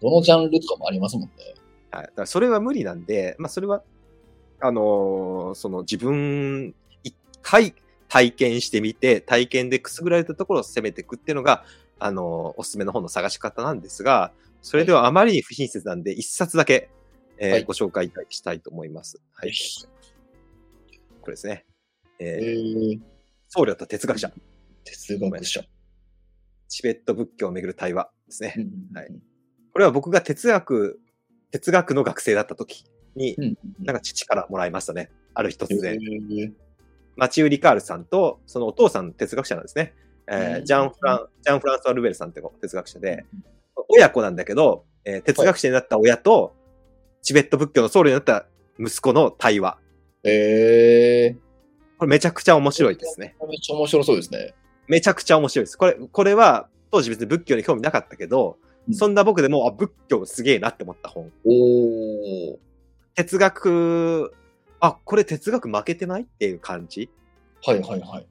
[0.00, 1.32] どのジャンルとかもありますもんね。
[1.90, 2.02] はい。
[2.04, 3.82] だからそれは無理なんで、まあそれは、
[4.60, 6.74] あのーその自分、
[7.04, 7.74] 一回
[8.08, 11.64] 体験してみて、体験でくすぐられたところを攻めていくっていうのが、
[11.98, 14.32] あのーおすすめの本の探し方なんですが、
[14.62, 16.90] それではあまりに不親切なんで、一冊だけ、
[17.38, 19.20] えーはいご紹介したいと思います。
[19.32, 19.52] はい。
[21.20, 21.64] これですね。
[22.18, 23.00] ええーー、
[23.48, 24.32] 僧侶と哲学者、
[24.84, 25.64] 哲学者。
[26.68, 28.54] チベット仏教をめぐる対話ですね。
[28.56, 28.60] う
[28.94, 29.08] んはい
[29.72, 30.98] これは僕が哲学、
[31.52, 32.84] 哲学の学生だった時
[33.14, 35.10] に、うんなんか父からもらいましたね。
[35.34, 35.98] ある日突え然。
[35.98, 36.52] ー
[37.16, 39.94] マチュー・リカールさんと、そのお父さん哲学者なんですね。
[40.26, 43.24] えーうんジャン・フラン、ジャン・フランソワ・ルベルさんって哲学者で、
[43.88, 46.56] 親子なんだけど、えー哲学者になった親と、
[47.22, 48.46] チベット仏教の僧侶になった
[48.78, 49.78] 息子の対話。
[50.24, 53.36] えー、これめちゃくちゃ面白いですね。
[53.48, 54.54] めっちゃ面白そうですね。
[54.86, 55.76] めちゃくちゃ面白いです。
[55.76, 61.30] これ、これは、当時別に仏教に興味なかったけど、うんそんな僕でも、あ、仏教すげえなって思った本。
[61.44, 62.56] おー。
[63.14, 64.32] 哲学、
[64.80, 67.10] あ、これ哲学負けてないっていう感じ？
[67.66, 68.26] はいはいはい。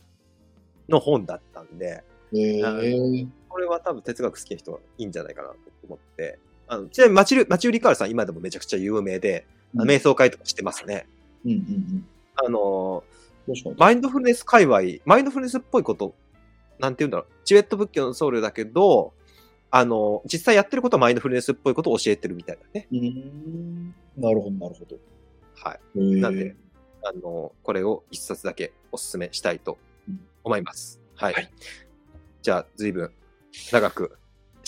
[0.89, 2.03] の本だったんで、
[2.33, 5.57] えー、これは多分哲学好きな人はいいんじゃないかなと
[5.87, 6.39] 思って。
[6.67, 11.07] あのちなみにマチュル、マチューリカールさん今でもめちゃくちゃ有名で、うん瞑想会とかしてますね。
[11.45, 12.07] うんうんうん。
[12.35, 13.03] あの。
[13.77, 16.15] マインドフルネス界隈、マインドフルネスっぽいこと、
[16.79, 19.13] なんて言うんだろう、チベット仏教の僧侶だけど、
[19.69, 22.87] あのー、実際やってることはマインドフルネスっぽいことを教えてるみたいだね。
[22.91, 23.95] うーん。
[24.15, 24.97] なるほどなるほど。
[25.55, 25.79] はい。
[25.95, 26.55] えーなんで、
[27.03, 29.77] あのー、これを一冊だけお勧めしたいと
[30.43, 31.01] 思います。
[31.15, 31.33] はい。
[31.33, 31.51] はい
[32.41, 33.11] じゃあ、随分
[33.73, 34.17] 長く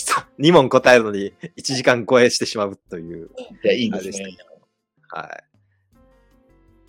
[0.40, 3.30] 2問答えるのに1時間超えしてしまうという。
[3.64, 4.38] いや、いいんですね。
[5.10, 5.44] はい。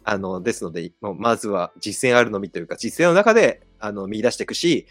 [0.05, 4.87] あの、ですので、もうまずは実践あるのみというか、実践の中で、あの、見出していくし、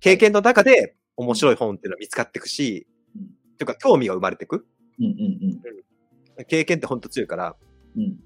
[0.00, 2.86] 経験の中で面白い本っていうのは見つかっていくし、
[3.16, 3.26] うん
[3.58, 4.66] というか、興味が生まれていく。
[4.98, 5.60] うんうん
[6.48, 7.54] 経験って本当強いから、
[7.94, 8.02] うん。
[8.02, 8.18] うん。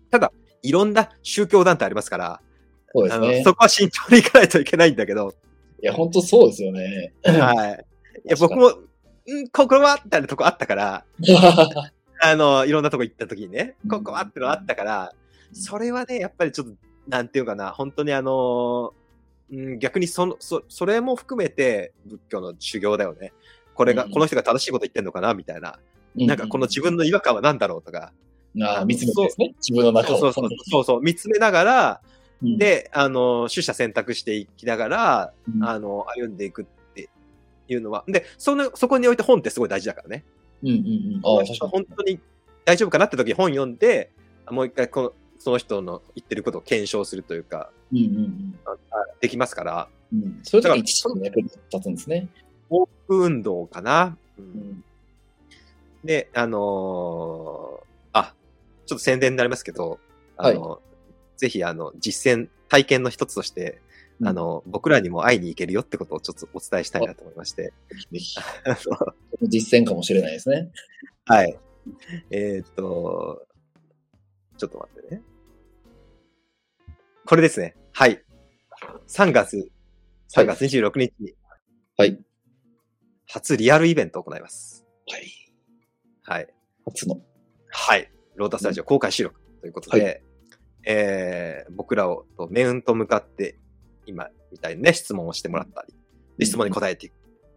[0.63, 2.41] いろんな宗教団体ありますから、
[2.95, 3.43] そうですね。
[3.43, 5.35] そこは慎重にいかないといけないんだけど、
[5.83, 7.13] いや、本当そうですよね。
[7.25, 7.87] はい。
[8.25, 8.73] いや、僕も、
[9.33, 11.05] んここはみたいなとこあったから、
[12.23, 15.13] あの、いろんなとこ行った時にね、ここはってのあったから、
[15.53, 16.75] それはね、やっぱりちょっと、
[17.09, 18.93] なんていうかな、本当にあの、
[19.53, 23.33] うん、逆にその、そ、それも含めて仏教の修行だよね。
[23.75, 25.79] これが、うんこの人が正しいこと言ってんのかなみたいな。
[26.17, 28.13] うなんかこの自分の違和感は何だろうとか。
[28.63, 29.55] ああ見つめてですね。
[29.57, 30.19] 自分の中を。
[30.19, 32.01] そうそうそう、そう見つめながら、
[32.43, 36.84] うん、で、あの、取捨選択していきながら、うんあの、歩んでいくって
[37.69, 38.05] いうのは。
[38.07, 40.25] で、その、そこにおいて本ってすごい大事だからね。
[40.63, 41.21] うんうんうん。
[41.25, 42.21] あ本当に
[42.65, 44.11] 大丈夫かなって時に本読んで、
[44.51, 48.77] もう一回この、その人の言ってることを検証するというか、うんうんあ
[49.21, 50.23] できますから、うん。
[50.23, 52.29] うん、そういう時に知識の役に立つんですね。
[52.71, 54.17] 往復運動かな。
[54.39, 54.85] ううんん。
[56.05, 58.35] で、あのーあ、
[58.87, 59.99] ちょっと宣伝になりますけど、
[60.37, 60.81] あの、
[61.37, 63.79] ぜひ、あの、実践、体験の一つとして、うん
[64.25, 67.73] あの、僕らにも会いに行けるよってことをちょっとお伝えしたいなと思いまして。
[69.43, 70.71] 実践かもしれないですね。
[71.27, 71.59] はい。
[72.31, 73.47] えーっと、
[74.57, 75.23] ちょっと待ってね。
[77.27, 77.77] これですね。
[77.93, 78.23] はい。
[79.09, 79.71] 3月、
[80.35, 81.35] 3月26日に
[81.97, 82.19] はい。
[83.27, 84.85] 初リアルイベントを行います。
[85.09, 85.31] はい。
[86.23, 86.55] はい。
[86.85, 87.21] 初の。
[87.69, 88.11] はい。
[88.35, 90.11] ロータスタジオ公開収録ということで、は
[90.87, 93.59] えー、僕らをと面と向かって、
[94.07, 95.95] 今みたいにね、質問をしてもらったり、
[96.39, 97.13] で質問に答えていく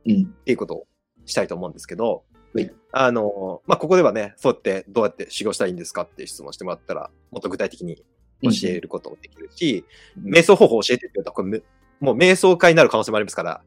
[0.05, 0.23] うん。
[0.23, 0.87] っていうことを
[1.25, 8.03] したいと思うんですけど、はいあの、まあ、ここではね、そうやってどうやって修行したらいいんですかっていう質問をしてもらったら、もっと具体的に
[8.41, 9.85] 教えることもできるし、
[10.17, 11.61] うん瞑想方法を教えてって言うと、これめ
[11.99, 13.61] もう瞑想会になる可能性もありますから、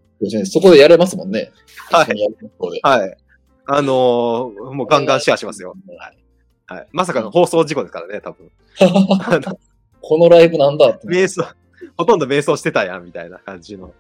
[0.45, 1.53] そこでやれますもんね。
[1.91, 2.07] はい
[2.83, 3.17] はい。
[3.67, 5.77] あのーもうガンガンシェアしますよ。
[5.99, 6.21] はい
[6.67, 6.87] はい。
[6.93, 8.51] まさかの放送事故ですからね、多分。
[10.03, 11.09] このライブなんだって。
[11.09, 11.45] 瞑想、
[12.01, 13.93] ほとんど瞑想してたやん、みたいな感じの。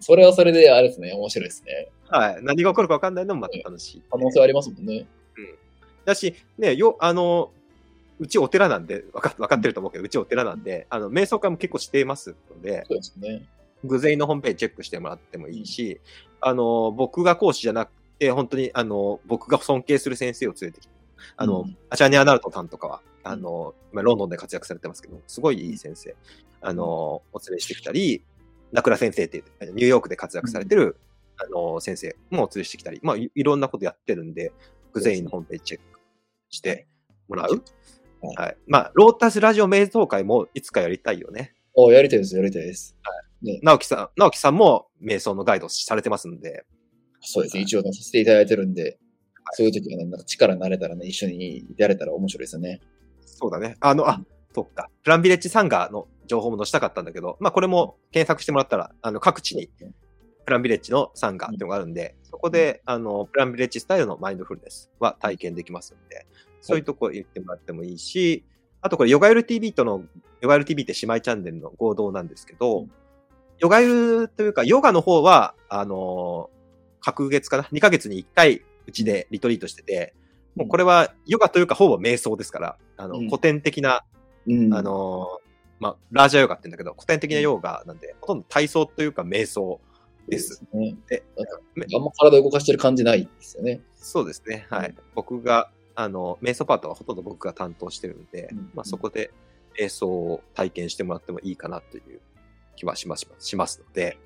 [0.00, 1.12] それはそれであれですね。
[1.12, 1.88] 面白いですね。
[2.08, 2.38] はい。
[2.42, 4.02] 何が起こるか分かんないのもまた楽しい。
[4.10, 5.06] 可能性ありますもんね。
[6.04, 7.50] だし、ね、よ、あの、
[8.18, 13.44] うちお寺なんで、分か分かってると思うけど、うちお寺なんで、あの、瞑想会も結構していますので、そうですね。
[13.84, 16.00] 偶然のホームページチェックしてもらってもいいし、
[16.40, 20.94] あの、僕が講師じゃなくて、本当に、あの、僕が尊敬する先生を連れてきて、
[21.36, 26.14] あの、うんアチャニア・ナルトさんとかは、あの、今ロンドンで活躍されてますけど、すごいいい先生、
[26.68, 28.24] あの、お連れしてきたり、
[28.72, 30.96] 名倉先生っていう、ニューヨークで活躍されてる、
[31.38, 34.52] あの、先生もお連れしてきたり、まあ、いいろんなことやってるんで、
[34.92, 36.00] 偶然のホームページチェック
[36.50, 36.88] して
[37.28, 37.62] もらう？
[38.22, 38.56] はいはい。
[38.66, 41.54] まあ、ロータスラジオ瞑想会もいつかやりたいよね。
[41.74, 42.96] おやりたいです、やりたいです。
[43.62, 46.64] 直樹さん、直樹さんも瞑想のガイドされてますんで、
[47.20, 47.62] そうですね。
[47.62, 48.98] 一応出させていただいてるんで、
[49.52, 52.80] そういう時はね、なんか力になれたらね、一緒にやれたら面白いですよね。
[53.20, 53.76] そうだね。
[53.80, 54.20] あの、あ、
[54.54, 54.88] そっか。
[55.04, 59.68] プランビレッジサンガーの情報も載せたかったんだけど、まあこれも検索してもらったら、あの、各地に
[60.46, 66.26] プランビレッジのサンガーっていうのがあるんで、そこで、あの、プランビレッジスタイルのマインドフルネスは体験できますんで、
[66.60, 68.44] そういうとこ言ってもらってもいいし、
[68.80, 70.04] あとこれ、ヨガユル TV との、
[70.40, 72.90] ヨガユル TV って姉妹チャンネルの合同なんですけど、うん。
[73.58, 76.50] ヨガユルというか、ヨガの方は、あの、
[77.00, 80.14] 隔月かな ?2 ヶ月に1回、うちでリトリートしてて、
[80.54, 83.26] もうこれはヨガというか、ほぼ瞑想ですから、あの、うん。
[83.28, 84.04] 古典的な
[84.46, 84.74] うん。
[84.74, 85.45] あ、のー
[85.78, 89.80] まあ、ラージャヨガって言うんだけど、古典的なヨガなんで、ほとんど体操というか瞑想
[90.28, 90.62] です。
[90.72, 90.96] ね。
[91.08, 91.22] で
[91.94, 93.80] あんま体動かしてる感じないですよね。
[93.94, 94.66] そうですね。
[94.70, 94.88] はい。
[94.88, 99.30] うん僕が、あの、瞑想パートはほとんど僕が担当してるんで、うんまあ、そこで
[99.78, 102.20] 瞑想を体験してもらってもいいかなという
[102.76, 104.18] 気はしますしますので、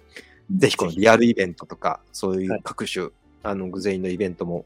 [0.57, 3.11] ぜひこのリアルイベントとか、そういう各種、
[3.43, 4.65] あの、偶然のイベントも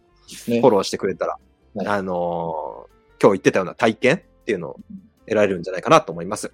[0.49, 1.39] ねフォローしてくれたら、
[1.75, 4.77] はいあのー今日言ってたような体験っていうのを
[5.27, 6.53] 得られるんじゃないかなと思います。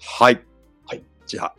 [0.00, 0.44] うんはい。
[0.86, 1.04] はい。
[1.26, 1.54] じゃあ、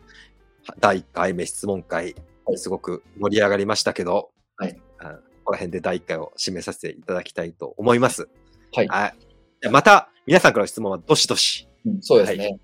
[0.80, 2.10] 第1回目質問会、は
[2.54, 5.04] いすごく盛り上がりましたけど、はいあ
[5.44, 8.28] ここら辺で第1回を締めさせていただきたいと思います。
[8.74, 9.70] はいはい。
[9.70, 12.58] また、皆さんからの質問はどしどし、うんそうですね。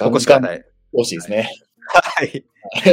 [0.00, 0.64] お越しください。
[0.94, 1.50] 惜しいですね。
[1.88, 2.44] はい。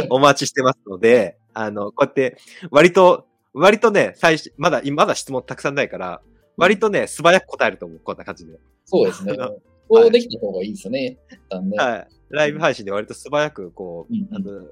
[0.09, 2.37] お待ちしてますので、あの、こうやって、
[2.71, 6.21] 割と、割とね、最初、まだ、まだ質問たくさんないから、
[6.57, 8.59] 割とね、素早く答えると思う、こんな感じで。
[8.85, 9.35] そうですね。
[9.87, 11.17] こうできた方がいいですよね。
[11.77, 12.07] はい。
[12.29, 14.67] ライブ配信で割と素早く、こう、あの、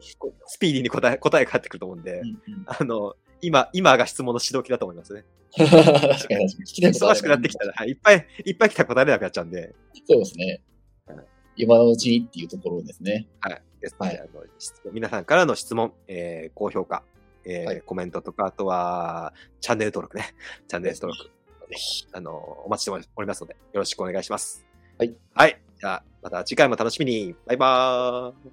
[0.47, 5.25] スピーディーに答え、答えが返ってくると思うんで、うんうんあの、今、今が質問の指導期だと思いますね。
[5.55, 6.47] 確かに確かに。
[6.93, 9.75] 忙しくなってきたら、はい、いっぱい、いっぱい来たら答えれなくなっちゃうんで、
[10.07, 10.61] そうですね
[11.05, 11.25] はい。
[11.57, 13.27] 今のうちにっていうところですね。
[13.41, 13.61] はい。
[13.79, 17.03] ですので、はいあの皆さんからの質問、えー高評価、
[17.45, 20.35] えーはいコメントとか、あとは、チャンネル登録ね。
[20.67, 21.29] チャンネル登録、
[21.69, 22.07] ぜひ。
[22.11, 22.35] あの、
[22.65, 24.70] お待ちしておりますので、よろしくお願いします。
[25.02, 25.15] はい。
[25.34, 25.60] はい。
[25.80, 27.34] じゃあ、また次回も楽しみに。
[27.48, 28.52] バイバーイ。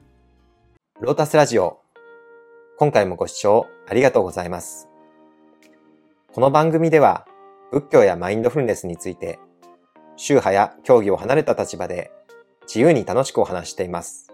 [0.99, 1.83] ロータスラジオ。
[2.79, 4.89] 今回もご視聴ありがとうございます。
[6.33, 7.27] この番組では、
[7.71, 9.39] 仏教やマインドフルネスについて、
[10.17, 12.11] 宗派や教義を離れた立場で、
[12.63, 14.33] 自由に楽しくお話しています。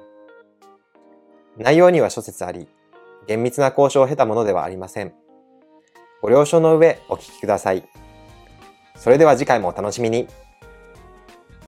[1.57, 2.69] 内容には諸説あり、
[3.27, 5.12] 厳密な交渉を経たものではありません。
[6.23, 7.82] ご了承の上お聞きください。
[8.95, 10.28] それでは次回もお楽しみに。